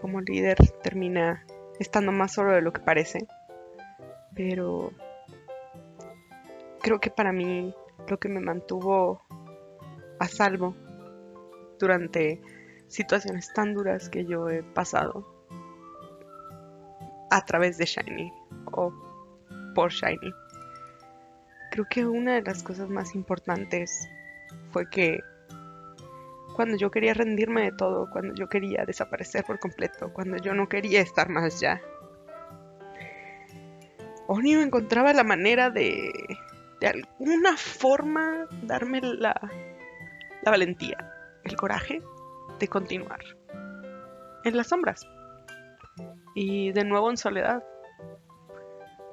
como 0.00 0.20
líder 0.20 0.56
termina 0.82 1.44
estando 1.78 2.12
más 2.12 2.32
solo 2.32 2.52
de 2.52 2.62
lo 2.62 2.72
que 2.72 2.80
parece. 2.80 3.26
Pero 4.34 4.92
creo 6.80 7.00
que 7.00 7.10
para 7.10 7.32
mí 7.32 7.74
lo 8.08 8.18
que 8.18 8.28
me 8.28 8.40
mantuvo 8.40 9.22
a 10.18 10.28
salvo 10.28 10.74
durante 11.78 12.40
situaciones 12.88 13.52
tan 13.52 13.74
duras 13.74 14.08
que 14.08 14.24
yo 14.24 14.48
he 14.48 14.62
pasado 14.62 15.26
a 17.30 17.44
través 17.44 17.78
de 17.78 17.86
Shiny 17.86 18.32
o 18.72 18.92
por 19.74 19.90
Shiny. 19.90 20.32
Creo 21.70 21.86
que 21.88 22.04
una 22.04 22.34
de 22.34 22.42
las 22.42 22.62
cosas 22.62 22.88
más 22.88 23.14
importantes 23.14 24.06
fue 24.70 24.88
que 24.90 25.20
cuando 26.54 26.76
yo 26.76 26.90
quería 26.90 27.14
rendirme 27.14 27.62
de 27.62 27.72
todo, 27.72 28.08
cuando 28.10 28.34
yo 28.34 28.48
quería 28.48 28.84
desaparecer 28.84 29.44
por 29.44 29.58
completo, 29.58 30.12
cuando 30.12 30.36
yo 30.36 30.54
no 30.54 30.68
quería 30.68 31.00
estar 31.00 31.28
más 31.28 31.60
ya, 31.60 31.80
Onio 34.28 34.62
encontraba 34.62 35.12
la 35.12 35.24
manera 35.24 35.68
de, 35.70 36.10
de 36.80 36.86
alguna 36.86 37.56
forma, 37.56 38.46
darme 38.62 39.00
la, 39.00 39.34
la 40.42 40.50
valentía, 40.50 41.12
el 41.44 41.56
coraje 41.56 42.00
de 42.58 42.68
continuar 42.68 43.20
en 44.44 44.56
las 44.56 44.68
sombras 44.68 45.06
y 46.34 46.72
de 46.72 46.84
nuevo 46.84 47.10
en 47.10 47.16
soledad. 47.16 47.62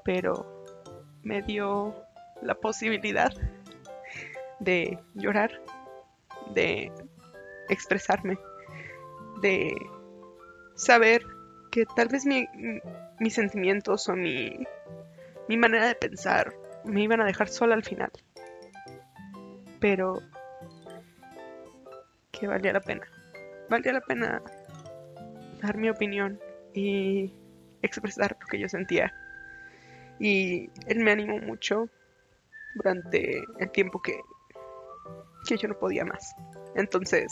Pero 0.05 0.63
me 1.23 1.41
dio 1.41 1.95
la 2.41 2.55
posibilidad 2.55 3.33
de 4.59 4.99
llorar, 5.15 5.61
de 6.53 6.91
expresarme, 7.69 8.37
de 9.41 9.73
saber 10.75 11.23
que 11.71 11.85
tal 11.95 12.07
vez 12.07 12.25
mis 12.25 13.33
sentimientos 13.33 14.07
o 14.09 14.15
mi, 14.15 14.65
mi 15.47 15.57
manera 15.57 15.87
de 15.87 15.95
pensar 15.95 16.53
me 16.85 17.03
iban 17.03 17.21
a 17.21 17.25
dejar 17.25 17.47
sola 17.47 17.75
al 17.75 17.83
final. 17.83 18.11
Pero 19.79 20.19
que 22.31 22.47
valía 22.47 22.73
la 22.73 22.81
pena. 22.81 23.07
Valía 23.69 23.93
la 23.93 24.01
pena 24.01 24.41
dar 25.61 25.77
mi 25.77 25.89
opinión 25.89 26.39
y 26.73 27.33
expresar 27.81 28.37
lo 28.39 28.47
que 28.47 28.59
yo 28.59 28.69
sentía. 28.69 29.13
Y 30.19 30.69
él 30.87 30.99
me 30.99 31.11
animó 31.11 31.39
mucho 31.39 31.89
durante 32.75 33.43
el 33.59 33.71
tiempo 33.71 34.01
que, 34.01 34.19
que 35.47 35.57
yo 35.57 35.67
no 35.67 35.77
podía 35.77 36.05
más. 36.05 36.35
Entonces... 36.75 37.31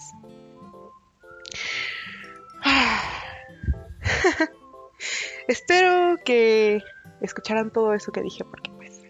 espero 5.48 6.18
que 6.24 6.84
escucharan 7.22 7.72
todo 7.72 7.94
eso 7.94 8.12
que 8.12 8.22
dije 8.22 8.44
porque 8.44 8.72
pues... 8.72 9.02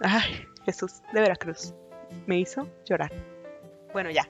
Ay, 0.00 0.46
Jesús 0.64 1.02
de 1.12 1.20
Veracruz. 1.20 1.74
Me 2.26 2.38
hizo 2.38 2.68
llorar. 2.84 3.12
Bueno, 3.92 4.10
ya. 4.10 4.28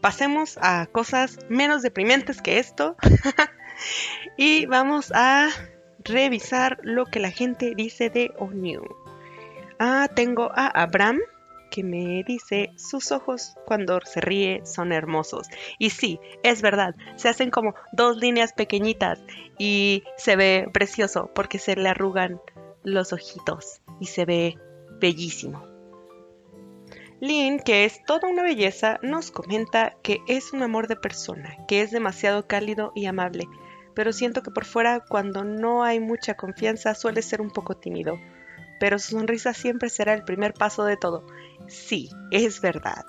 Pasemos 0.00 0.58
a 0.62 0.86
cosas 0.86 1.38
menos 1.48 1.82
deprimentes 1.82 2.40
que 2.40 2.58
esto. 2.58 2.96
y 4.36 4.66
vamos 4.66 5.12
a 5.14 5.48
revisar 6.04 6.78
lo 6.82 7.06
que 7.06 7.20
la 7.20 7.30
gente 7.30 7.74
dice 7.76 8.10
de 8.10 8.32
O'Neill. 8.38 8.80
Ah, 9.78 10.08
tengo 10.14 10.50
a 10.54 10.66
Abraham 10.68 11.20
que 11.70 11.82
me 11.82 12.24
dice, 12.24 12.72
sus 12.76 13.12
ojos 13.12 13.54
cuando 13.66 14.00
se 14.04 14.20
ríe 14.20 14.60
son 14.66 14.92
hermosos. 14.92 15.48
Y 15.78 15.90
sí, 15.90 16.20
es 16.42 16.62
verdad, 16.62 16.94
se 17.16 17.28
hacen 17.28 17.50
como 17.50 17.74
dos 17.92 18.16
líneas 18.16 18.52
pequeñitas 18.52 19.20
y 19.58 20.04
se 20.16 20.36
ve 20.36 20.68
precioso 20.72 21.30
porque 21.34 21.58
se 21.58 21.76
le 21.76 21.88
arrugan 21.88 22.40
los 22.82 23.12
ojitos 23.12 23.80
y 24.00 24.06
se 24.06 24.24
ve 24.24 24.58
bellísimo. 25.00 25.64
Lynn, 27.20 27.60
que 27.60 27.84
es 27.84 28.02
toda 28.06 28.28
una 28.28 28.42
belleza, 28.42 28.98
nos 29.02 29.30
comenta 29.30 29.94
que 30.02 30.20
es 30.26 30.54
un 30.54 30.62
amor 30.62 30.88
de 30.88 30.96
persona, 30.96 31.54
que 31.68 31.82
es 31.82 31.90
demasiado 31.90 32.46
cálido 32.46 32.92
y 32.94 33.04
amable, 33.04 33.46
pero 33.94 34.14
siento 34.14 34.42
que 34.42 34.50
por 34.50 34.64
fuera 34.64 35.04
cuando 35.06 35.44
no 35.44 35.84
hay 35.84 36.00
mucha 36.00 36.34
confianza 36.34 36.94
suele 36.94 37.20
ser 37.20 37.42
un 37.42 37.50
poco 37.50 37.76
tímido. 37.76 38.18
Pero 38.80 38.98
su 38.98 39.12
sonrisa 39.12 39.54
siempre 39.54 39.88
será 39.90 40.14
el 40.14 40.24
primer 40.24 40.54
paso 40.54 40.84
de 40.84 40.96
todo. 40.96 41.24
Sí, 41.68 42.10
es 42.32 42.60
verdad. 42.60 43.04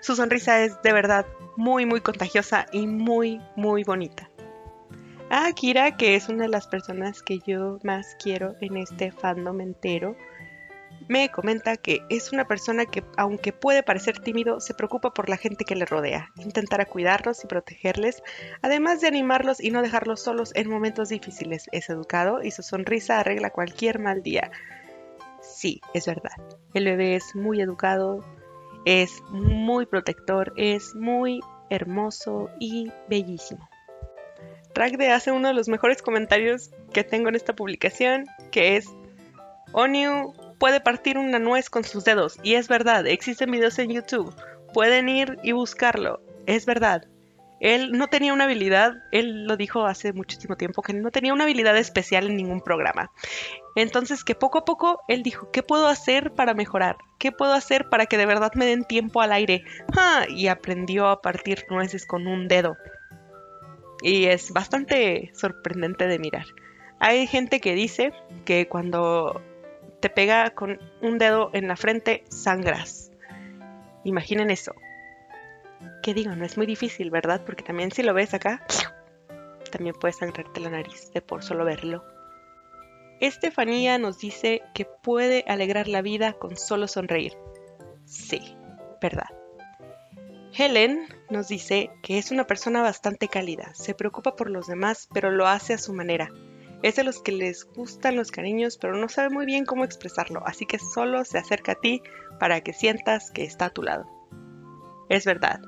Su 0.00 0.16
sonrisa 0.16 0.64
es 0.64 0.80
de 0.82 0.92
verdad 0.94 1.26
muy 1.56 1.84
muy 1.84 2.00
contagiosa 2.00 2.66
y 2.72 2.86
muy 2.86 3.40
muy 3.56 3.84
bonita. 3.84 4.30
A 5.30 5.46
Akira, 5.46 5.96
que 5.96 6.14
es 6.14 6.28
una 6.28 6.44
de 6.44 6.48
las 6.48 6.66
personas 6.66 7.22
que 7.22 7.38
yo 7.46 7.78
más 7.82 8.16
quiero 8.22 8.54
en 8.60 8.76
este 8.76 9.12
fandom 9.12 9.60
entero, 9.60 10.16
me 11.08 11.30
comenta 11.30 11.76
que 11.76 12.04
es 12.08 12.32
una 12.32 12.46
persona 12.46 12.86
que, 12.86 13.04
aunque 13.16 13.52
puede 13.52 13.82
parecer 13.82 14.18
tímido, 14.18 14.60
se 14.60 14.74
preocupa 14.74 15.14
por 15.14 15.28
la 15.28 15.36
gente 15.36 15.64
que 15.64 15.76
le 15.76 15.84
rodea, 15.84 16.30
intentará 16.36 16.84
cuidarlos 16.84 17.44
y 17.44 17.46
protegerles, 17.46 18.22
además 18.62 19.00
de 19.00 19.08
animarlos 19.08 19.60
y 19.62 19.70
no 19.70 19.82
dejarlos 19.82 20.22
solos 20.22 20.52
en 20.54 20.68
momentos 20.68 21.08
difíciles. 21.08 21.66
Es 21.72 21.90
educado 21.90 22.42
y 22.42 22.50
su 22.50 22.62
sonrisa 22.62 23.20
arregla 23.20 23.50
cualquier 23.50 23.98
mal 23.98 24.22
día. 24.22 24.50
Sí, 25.40 25.80
es 25.94 26.06
verdad. 26.06 26.32
El 26.74 26.84
bebé 26.84 27.16
es 27.16 27.34
muy 27.34 27.60
educado, 27.60 28.24
es 28.84 29.22
muy 29.30 29.86
protector, 29.86 30.52
es 30.56 30.94
muy 30.94 31.40
hermoso 31.70 32.50
y 32.58 32.90
bellísimo. 33.08 33.68
Ragde 34.74 35.10
hace 35.10 35.32
uno 35.32 35.48
de 35.48 35.54
los 35.54 35.68
mejores 35.68 36.00
comentarios 36.00 36.70
que 36.92 37.04
tengo 37.04 37.28
en 37.28 37.34
esta 37.34 37.54
publicación, 37.54 38.26
que 38.50 38.76
es 38.76 38.86
Oniu 39.72 40.34
puede 40.62 40.80
partir 40.80 41.18
una 41.18 41.40
nuez 41.40 41.68
con 41.68 41.82
sus 41.82 42.04
dedos. 42.04 42.38
Y 42.44 42.54
es 42.54 42.68
verdad, 42.68 43.04
existen 43.08 43.50
videos 43.50 43.80
en 43.80 43.90
YouTube. 43.90 44.32
Pueden 44.72 45.08
ir 45.08 45.40
y 45.42 45.50
buscarlo. 45.50 46.20
Es 46.46 46.66
verdad. 46.66 47.08
Él 47.58 47.90
no 47.90 48.06
tenía 48.06 48.32
una 48.32 48.44
habilidad, 48.44 48.92
él 49.10 49.48
lo 49.48 49.56
dijo 49.56 49.86
hace 49.86 50.12
muchísimo 50.12 50.56
tiempo, 50.56 50.82
que 50.82 50.92
no 50.92 51.10
tenía 51.10 51.32
una 51.32 51.42
habilidad 51.42 51.76
especial 51.76 52.28
en 52.28 52.36
ningún 52.36 52.60
programa. 52.60 53.10
Entonces 53.74 54.22
que 54.22 54.36
poco 54.36 54.58
a 54.58 54.64
poco 54.64 55.00
él 55.08 55.24
dijo, 55.24 55.50
¿qué 55.50 55.64
puedo 55.64 55.88
hacer 55.88 56.30
para 56.30 56.54
mejorar? 56.54 56.96
¿Qué 57.18 57.32
puedo 57.32 57.54
hacer 57.54 57.88
para 57.88 58.06
que 58.06 58.16
de 58.16 58.26
verdad 58.26 58.52
me 58.54 58.64
den 58.64 58.84
tiempo 58.84 59.20
al 59.20 59.32
aire? 59.32 59.64
Y 60.28 60.46
aprendió 60.46 61.08
a 61.08 61.22
partir 61.22 61.64
nueces 61.70 62.06
con 62.06 62.28
un 62.28 62.46
dedo. 62.46 62.76
Y 64.00 64.26
es 64.26 64.52
bastante 64.52 65.32
sorprendente 65.34 66.06
de 66.06 66.20
mirar. 66.20 66.46
Hay 67.00 67.26
gente 67.26 67.58
que 67.58 67.74
dice 67.74 68.12
que 68.44 68.68
cuando 68.68 69.42
te 70.02 70.10
pega 70.10 70.50
con 70.50 70.80
un 71.00 71.16
dedo 71.16 71.50
en 71.52 71.68
la 71.68 71.76
frente, 71.76 72.24
sangras. 72.28 73.12
Imaginen 74.02 74.50
eso. 74.50 74.74
¿Qué 76.02 76.12
digo? 76.12 76.34
No 76.34 76.44
es 76.44 76.56
muy 76.56 76.66
difícil, 76.66 77.10
¿verdad? 77.10 77.42
Porque 77.46 77.62
también 77.62 77.92
si 77.92 78.02
lo 78.02 78.12
ves 78.12 78.34
acá, 78.34 78.66
también 79.70 79.94
puedes 79.94 80.16
sangrarte 80.16 80.58
la 80.58 80.70
nariz 80.70 81.12
de 81.12 81.22
por 81.22 81.44
solo 81.44 81.64
verlo. 81.64 82.04
Estefanía 83.20 83.96
nos 83.98 84.18
dice 84.18 84.62
que 84.74 84.86
puede 84.86 85.44
alegrar 85.46 85.86
la 85.86 86.02
vida 86.02 86.32
con 86.32 86.56
solo 86.56 86.88
sonreír. 86.88 87.34
Sí, 88.04 88.56
verdad. 89.00 89.28
Helen 90.52 91.06
nos 91.30 91.46
dice 91.46 91.92
que 92.02 92.18
es 92.18 92.32
una 92.32 92.48
persona 92.48 92.82
bastante 92.82 93.28
cálida, 93.28 93.72
se 93.74 93.94
preocupa 93.94 94.34
por 94.34 94.50
los 94.50 94.66
demás, 94.66 95.08
pero 95.14 95.30
lo 95.30 95.46
hace 95.46 95.74
a 95.74 95.78
su 95.78 95.92
manera. 95.94 96.28
Es 96.82 96.96
de 96.96 97.04
los 97.04 97.22
que 97.22 97.32
les 97.32 97.64
gustan 97.64 98.16
los 98.16 98.30
cariños, 98.30 98.76
pero 98.76 98.96
no 98.96 99.08
sabe 99.08 99.30
muy 99.30 99.46
bien 99.46 99.64
cómo 99.64 99.84
expresarlo, 99.84 100.42
así 100.46 100.66
que 100.66 100.78
solo 100.78 101.24
se 101.24 101.38
acerca 101.38 101.72
a 101.72 101.80
ti 101.80 102.02
para 102.40 102.60
que 102.60 102.72
sientas 102.72 103.30
que 103.30 103.44
está 103.44 103.66
a 103.66 103.70
tu 103.70 103.82
lado. 103.82 104.06
Es 105.08 105.24
verdad. 105.24 105.60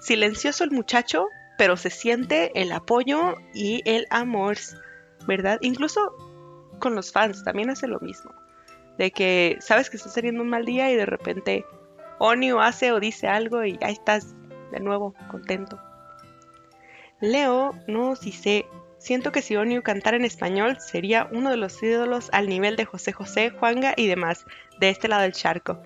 Silencioso 0.00 0.64
el 0.64 0.70
muchacho, 0.70 1.26
pero 1.58 1.76
se 1.76 1.90
siente 1.90 2.50
el 2.60 2.72
apoyo 2.72 3.34
y 3.54 3.82
el 3.84 4.06
amor, 4.10 4.56
¿verdad? 5.26 5.58
Incluso 5.60 6.00
con 6.78 6.94
los 6.94 7.12
fans 7.12 7.44
también 7.44 7.70
hace 7.70 7.86
lo 7.86 8.00
mismo. 8.00 8.32
De 8.96 9.10
que 9.10 9.58
sabes 9.60 9.90
que 9.90 9.96
estás 9.98 10.14
teniendo 10.14 10.42
un 10.42 10.48
mal 10.48 10.64
día 10.64 10.90
y 10.90 10.96
de 10.96 11.06
repente 11.06 11.64
Onio 12.18 12.60
hace 12.60 12.92
o 12.92 13.00
dice 13.00 13.26
algo 13.26 13.64
y 13.64 13.78
ahí 13.82 13.92
estás 13.92 14.34
de 14.70 14.80
nuevo 14.80 15.14
contento. 15.30 15.78
Leo 17.20 17.72
nos 17.86 18.20
dice 18.20 18.66
Siento 19.02 19.32
que 19.32 19.42
si 19.42 19.56
Oniu 19.56 19.82
cantara 19.82 20.16
en 20.16 20.24
español 20.24 20.78
sería 20.78 21.28
uno 21.32 21.50
de 21.50 21.56
los 21.56 21.82
ídolos 21.82 22.28
al 22.30 22.48
nivel 22.48 22.76
de 22.76 22.84
José 22.84 23.10
José, 23.10 23.50
Juanga 23.50 23.94
y 23.96 24.06
demás, 24.06 24.44
de 24.78 24.90
este 24.90 25.08
lado 25.08 25.22
del 25.22 25.32
charco. 25.32 25.82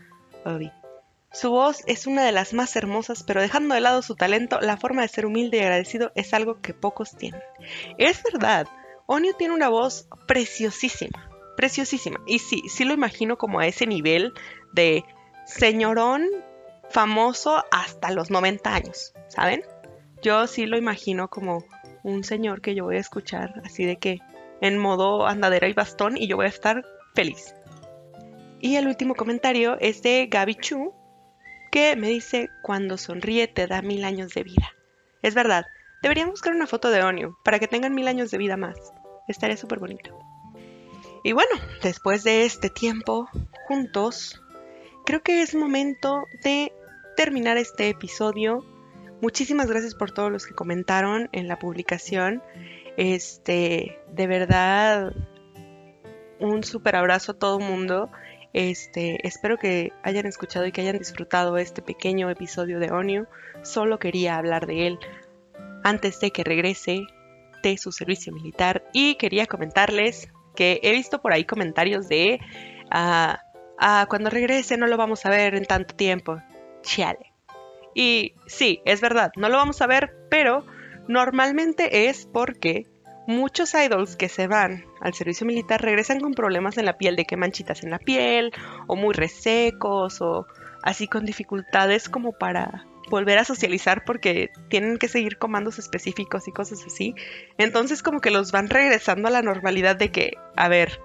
Su 1.33 1.51
voz 1.51 1.83
es 1.87 2.07
una 2.07 2.27
de 2.27 2.33
las 2.33 2.53
más 2.53 2.77
hermosas, 2.77 3.23
pero 3.23 3.41
dejando 3.41 3.75
de 3.75 3.81
lado 3.81 4.03
su 4.03 4.17
talento, 4.17 4.61
la 4.61 4.77
forma 4.77 5.01
de 5.01 5.09
ser 5.09 5.25
humilde 5.25 5.57
y 5.57 5.61
agradecido 5.61 6.13
es 6.15 6.35
algo 6.35 6.61
que 6.61 6.75
pocos 6.75 7.17
tienen. 7.17 7.41
Es 7.97 8.23
verdad, 8.23 8.67
Onio 9.07 9.33
tiene 9.33 9.55
una 9.55 9.71
voz 9.71 10.09
preciosísima, 10.27 11.31
preciosísima. 11.57 12.21
Y 12.27 12.41
sí, 12.41 12.65
sí 12.69 12.85
lo 12.85 12.93
imagino 12.93 13.39
como 13.39 13.61
a 13.61 13.67
ese 13.67 13.87
nivel 13.87 14.35
de 14.75 15.07
señorón 15.47 16.29
famoso 16.91 17.65
hasta 17.71 18.11
los 18.11 18.31
90 18.31 18.75
años, 18.75 19.15
¿saben? 19.29 19.63
Yo 20.21 20.47
sí 20.47 20.67
lo 20.67 20.77
imagino 20.77 21.29
como 21.29 21.65
un 22.07 22.23
señor 22.23 22.61
que 22.61 22.75
yo 22.77 22.85
voy 22.85 22.97
a 22.97 23.01
escuchar 23.01 23.61
así 23.65 23.85
de 23.85 23.97
que 23.97 24.21
en 24.61 24.79
modo 24.79 25.27
andadera 25.27 25.69
y 25.69 25.73
bastón 25.73 26.17
y 26.17 26.29
yo 26.29 26.37
voy 26.37 26.47
a 26.47 26.51
estar 26.51 26.85
feliz. 27.15 27.55
Y 28.61 28.77
el 28.77 28.87
último 28.87 29.15
comentario 29.15 29.77
es 29.81 30.03
de 30.03 30.29
Gaby 30.31 30.55
Chu, 30.55 30.95
que 31.73 31.97
me 31.97 32.09
dice, 32.09 32.49
cuando 32.63 32.97
sonríe 32.97 33.49
te 33.49 33.67
da 33.67 33.83
mil 33.83 34.05
años 34.05 34.33
de 34.35 34.45
vida. 34.45 34.73
Es 35.21 35.35
verdad, 35.35 35.67
deberían 36.01 36.31
buscar 36.31 36.55
una 36.55 36.69
foto 36.69 36.91
de 36.91 37.03
Onio 37.03 37.37
para 37.45 37.59
que 37.59 37.67
tengan 37.67 37.95
mil 37.95 38.07
años 38.07 38.31
de 38.31 38.39
vida 38.39 38.57
más. 38.57 38.77
Estaría 39.27 39.57
súper 39.57 39.81
bonito. 39.81 40.17
Y 41.25 41.33
bueno, 41.33 41.51
después 41.83 42.23
de 42.23 42.45
este 42.45 42.71
tiempo 42.71 43.29
juntos, 43.67 44.41
creo 45.05 45.23
que 45.23 45.43
es 45.43 45.57
momento 45.57 46.23
de 46.45 46.73
terminar 47.17 47.57
este 47.57 47.89
episodio. 47.89 48.65
Muchísimas 49.23 49.69
gracias 49.69 49.95
por 49.95 50.11
todos 50.11 50.31
los 50.31 50.47
que 50.47 50.55
comentaron 50.55 51.29
en 51.33 51.49
la 51.49 51.59
publicación. 51.59 52.43
Este, 52.97 53.99
de 54.13 54.27
verdad, 54.27 55.13
un 56.39 56.65
súper 56.65 56.97
abrazo 56.97 57.33
a 57.33 57.39
todo 57.39 57.59
mundo. 57.59 58.11
Este, 58.53 59.27
espero 59.27 59.59
que 59.59 59.93
hayan 60.03 60.27
escuchado 60.27 60.67
y 60.67 60.73
que 60.73 60.83
hayan 60.83 60.99
disfrutado 60.99 61.57
este 61.57 61.83
pequeño 61.83 62.29
episodio 62.31 62.79
de 62.79 62.91
Onio. 62.91 63.27
Solo 63.63 63.99
quería 63.99 64.37
hablar 64.37 64.67
de 64.67 64.87
él 64.87 64.99
antes 65.83 66.21
de 66.21 66.31
que 66.31 66.45
regrese 66.45 67.01
de 67.63 67.79
su 67.79 67.93
servicio 67.93 68.33
militar 68.33 68.85
y 68.93 69.17
quería 69.17 69.47
comentarles 69.47 70.29
que 70.55 70.81
he 70.83 70.93
visto 70.93 71.21
por 71.21 71.33
ahí 71.33 71.45
comentarios 71.45 72.09
de 72.09 72.41
ah, 72.91 73.39
cuando 74.09 74.31
regrese 74.31 74.77
no 74.77 74.87
lo 74.87 74.97
vamos 74.97 75.25
a 75.27 75.31
ver 75.31 75.55
en 75.55 75.65
tanto 75.65 75.95
tiempo. 75.95 76.41
Chale. 76.83 77.36
Y 77.99 78.35
sí, 78.47 78.83
es 78.85 79.01
verdad, 79.01 79.33
no 79.37 79.49
lo 79.49 79.57
vamos 79.57 79.81
a 79.81 79.87
ver, 79.87 80.15
pero 80.29 80.67
normalmente 81.09 82.11
es 82.11 82.29
porque 82.31 82.87
muchos 83.27 83.73
idols 83.73 84.17
que 84.17 84.29
se 84.29 84.47
van 84.47 84.85
al 85.01 85.15
servicio 85.15 85.47
militar 85.47 85.81
regresan 85.81 86.21
con 86.21 86.35
problemas 86.35 86.77
en 86.77 86.85
la 86.85 86.99
piel, 86.99 87.17
de 87.17 87.25
que 87.25 87.39
manchitas 87.39 87.83
en 87.83 87.91
la 87.91 87.99
piel, 87.99 88.53
o 88.87 88.97
muy 88.97 89.15
resecos, 89.15 90.21
o 90.21 90.47
así 90.83 91.09
con 91.09 91.25
dificultades 91.25 92.11
como 92.11 92.33
para 92.33 92.85
volver 93.09 93.39
a 93.39 93.45
socializar 93.45 94.05
porque 94.05 94.51
tienen 94.69 94.99
que 94.99 95.09
seguir 95.09 95.39
comandos 95.39 95.79
específicos 95.79 96.49
y 96.49 96.53
cosas 96.53 96.85
así. 96.87 97.15
Entonces 97.57 98.03
como 98.03 98.21
que 98.21 98.31
los 98.31 98.53
van 98.53 98.69
regresando 98.69 99.29
a 99.29 99.31
la 99.31 99.41
normalidad 99.41 99.97
de 99.97 100.11
que, 100.11 100.33
a 100.55 100.69
ver, 100.69 101.01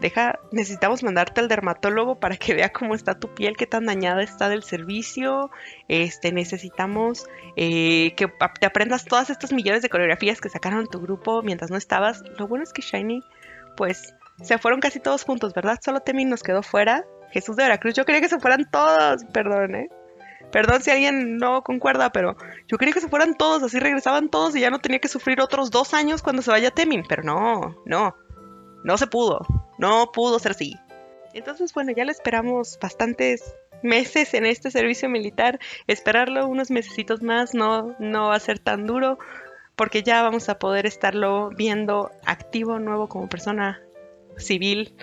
deja, 0.00 0.38
necesitamos 0.50 1.02
mandarte 1.02 1.40
al 1.40 1.48
dermatólogo 1.48 2.18
para 2.18 2.36
que 2.36 2.54
vea 2.54 2.72
cómo 2.72 2.94
está 2.94 3.18
tu 3.18 3.32
piel, 3.34 3.56
qué 3.56 3.66
tan 3.66 3.86
dañada 3.86 4.22
está 4.22 4.48
del 4.48 4.62
servicio. 4.62 5.50
Este, 5.88 6.32
necesitamos 6.32 7.26
eh, 7.56 8.14
que 8.16 8.28
te 8.60 8.66
aprendas 8.66 9.04
todas 9.04 9.30
estas 9.30 9.52
millones 9.52 9.82
de 9.82 9.88
coreografías 9.88 10.40
que 10.40 10.48
sacaron 10.48 10.86
tu 10.88 11.00
grupo 11.00 11.42
mientras 11.42 11.70
no 11.70 11.76
estabas. 11.76 12.22
Lo 12.38 12.48
bueno 12.48 12.64
es 12.64 12.72
que 12.72 12.82
Shiny, 12.82 13.22
pues, 13.76 14.14
se 14.42 14.58
fueron 14.58 14.80
casi 14.80 15.00
todos 15.00 15.24
juntos, 15.24 15.54
¿verdad? 15.54 15.78
Solo 15.82 16.00
Temin 16.00 16.28
nos 16.28 16.42
quedó 16.42 16.62
fuera. 16.62 17.04
Jesús 17.30 17.56
de 17.56 17.62
Veracruz, 17.62 17.94
yo 17.94 18.04
quería 18.04 18.20
que 18.20 18.28
se 18.28 18.40
fueran 18.40 18.70
todos, 18.70 19.24
perdón, 19.32 19.74
¿eh? 19.74 19.88
Perdón 20.50 20.82
si 20.82 20.90
alguien 20.90 21.38
no 21.38 21.62
concuerda, 21.62 22.10
pero 22.10 22.36
yo 22.68 22.76
quería 22.76 22.92
que 22.92 23.00
se 23.00 23.08
fueran 23.08 23.36
todos, 23.36 23.62
así 23.62 23.78
regresaban 23.78 24.28
todos 24.28 24.54
y 24.54 24.60
ya 24.60 24.68
no 24.68 24.80
tenía 24.80 24.98
que 24.98 25.08
sufrir 25.08 25.40
otros 25.40 25.70
dos 25.70 25.94
años 25.94 26.22
cuando 26.22 26.42
se 26.42 26.50
vaya 26.50 26.70
Temin. 26.70 27.04
Pero 27.08 27.22
no, 27.22 27.76
no, 27.86 28.14
no 28.84 28.98
se 28.98 29.06
pudo, 29.06 29.46
no 29.82 30.12
pudo 30.12 30.38
ser 30.38 30.52
así. 30.52 30.78
Entonces, 31.34 31.74
bueno, 31.74 31.92
ya 31.92 32.04
lo 32.04 32.10
esperamos 32.10 32.78
bastantes 32.80 33.54
meses 33.82 34.32
en 34.32 34.46
este 34.46 34.70
servicio 34.70 35.08
militar. 35.08 35.58
Esperarlo 35.86 36.46
unos 36.46 36.70
mesecitos 36.70 37.20
más 37.20 37.52
no, 37.52 37.94
no 37.98 38.28
va 38.28 38.36
a 38.36 38.40
ser 38.40 38.58
tan 38.58 38.86
duro 38.86 39.18
porque 39.76 40.02
ya 40.02 40.22
vamos 40.22 40.48
a 40.48 40.58
poder 40.58 40.86
estarlo 40.86 41.50
viendo 41.50 42.10
activo 42.24 42.78
nuevo 42.78 43.08
como 43.08 43.28
persona 43.28 43.82
civil 44.36 44.94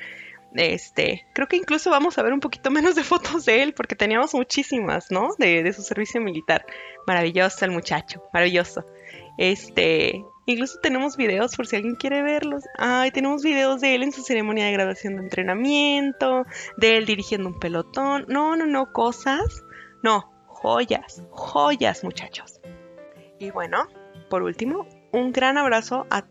este, 0.56 1.28
creo 1.34 1.48
que 1.48 1.58
incluso 1.58 1.92
vamos 1.92 2.18
a 2.18 2.24
ver 2.24 2.34
un 2.34 2.40
poquito 2.40 2.72
menos 2.72 2.96
de 2.96 3.04
fotos 3.04 3.46
de 3.46 3.62
él, 3.62 3.74
porque 3.74 3.96
teníamos 3.96 4.34
muchísimas, 4.34 5.12
¿no? 5.12 5.30
De, 5.38 5.72
su 5.74 5.82
servicio 5.82 6.22
militar. 6.22 6.66
Maravilloso 7.06 7.66
el 7.66 7.72
muchacho, 7.72 8.24
maravilloso. 8.34 8.86
Este, 9.38 10.24
incluso 10.52 10.80
tenemos 10.80 11.16
videos 11.18 11.56
por 11.56 11.68
si 11.68 11.76
alguien 11.76 11.96
quiere 11.96 12.22
verlos. 12.22 12.64
Ay, 12.78 13.12
tenemos 13.12 13.44
videos 13.44 13.82
de 13.82 13.96
él 13.96 14.04
en 14.04 14.12
su 14.12 14.22
ceremonia 14.22 14.66
de 14.66 14.74
graduación 14.74 15.16
de 15.16 15.24
entrenamiento, 15.24 16.46
de 16.78 16.98
él 16.98 17.06
dirigiendo 17.06 17.50
un 17.50 17.60
pelotón. 17.60 18.26
No, 18.28 18.56
no, 18.56 18.66
no, 18.66 18.92
cosas. 18.92 19.64
No, 20.04 20.32
joyas, 20.48 21.24
joyas, 21.32 22.04
muchachos. 22.04 22.60
Y 23.38 23.52
bueno, 23.52 23.88
por 24.30 24.44
último, 24.44 24.88
un 25.12 25.32
gran 25.32 25.58
abrazo 25.58 26.06
a 26.10 26.26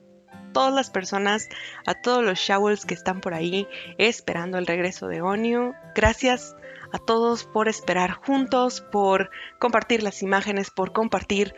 todas 0.53 0.75
las 0.75 0.91
personas, 0.91 1.49
a 1.87 1.95
todos 1.95 2.25
los 2.25 2.39
Showers 2.39 2.85
que 2.85 2.95
están 2.95 3.21
por 3.21 3.35
ahí 3.35 3.69
esperando 3.99 4.59
el 4.59 4.67
regreso 4.67 5.07
de 5.07 5.23
Onio. 5.23 5.75
Gracias 5.95 6.57
a 6.93 6.99
todos 6.99 7.45
por 7.45 7.69
esperar 7.69 8.13
juntos, 8.13 8.81
por 8.81 9.31
compartir 9.59 10.03
las 10.03 10.23
imágenes, 10.23 10.71
por 10.71 10.93
compartir 10.93 11.55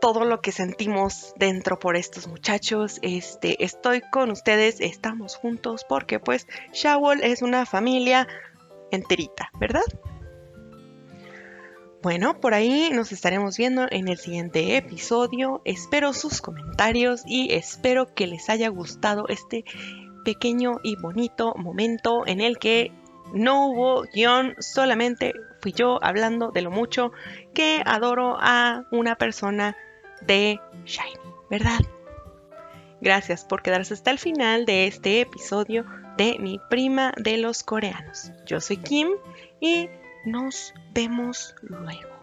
todo 0.00 0.24
lo 0.24 0.40
que 0.40 0.52
sentimos 0.52 1.32
dentro 1.36 1.78
por 1.78 1.96
estos 1.96 2.28
muchachos. 2.28 2.98
Este, 3.02 3.64
estoy 3.64 4.00
con 4.00 4.30
ustedes, 4.30 4.80
estamos 4.80 5.36
juntos 5.36 5.84
porque 5.88 6.20
pues 6.20 6.46
Shawl 6.72 7.22
es 7.22 7.42
una 7.42 7.66
familia 7.66 8.26
enterita, 8.90 9.50
¿verdad? 9.58 9.82
Bueno, 12.00 12.40
por 12.40 12.54
ahí 12.54 12.90
nos 12.92 13.10
estaremos 13.10 13.56
viendo 13.56 13.86
en 13.90 14.06
el 14.06 14.18
siguiente 14.18 14.76
episodio. 14.76 15.62
Espero 15.64 16.12
sus 16.12 16.40
comentarios 16.40 17.22
y 17.26 17.52
espero 17.52 18.14
que 18.14 18.28
les 18.28 18.48
haya 18.48 18.68
gustado 18.68 19.26
este 19.28 19.64
pequeño 20.24 20.78
y 20.84 20.94
bonito 20.94 21.54
momento 21.56 22.24
en 22.26 22.40
el 22.40 22.58
que 22.58 22.92
no 23.32 23.66
hubo 23.66 24.02
guion, 24.14 24.54
solamente 24.60 25.34
fui 25.60 25.72
yo 25.72 25.98
hablando 26.02 26.50
de 26.50 26.62
lo 26.62 26.70
mucho 26.70 27.12
que 27.52 27.82
adoro 27.84 28.36
a 28.40 28.84
una 28.90 29.16
persona 29.16 29.76
de 30.22 30.60
Shiny, 30.84 31.34
¿verdad? 31.50 31.80
Gracias 33.00 33.44
por 33.44 33.62
quedarse 33.62 33.94
hasta 33.94 34.10
el 34.10 34.18
final 34.18 34.64
de 34.66 34.86
este 34.86 35.20
episodio 35.20 35.84
de 36.16 36.36
Mi 36.40 36.60
prima 36.68 37.12
de 37.16 37.38
los 37.38 37.62
coreanos. 37.62 38.32
Yo 38.44 38.60
soy 38.60 38.78
Kim 38.78 39.08
y 39.60 39.88
nos 40.24 40.74
vemos 40.92 41.54
luego. 41.62 42.17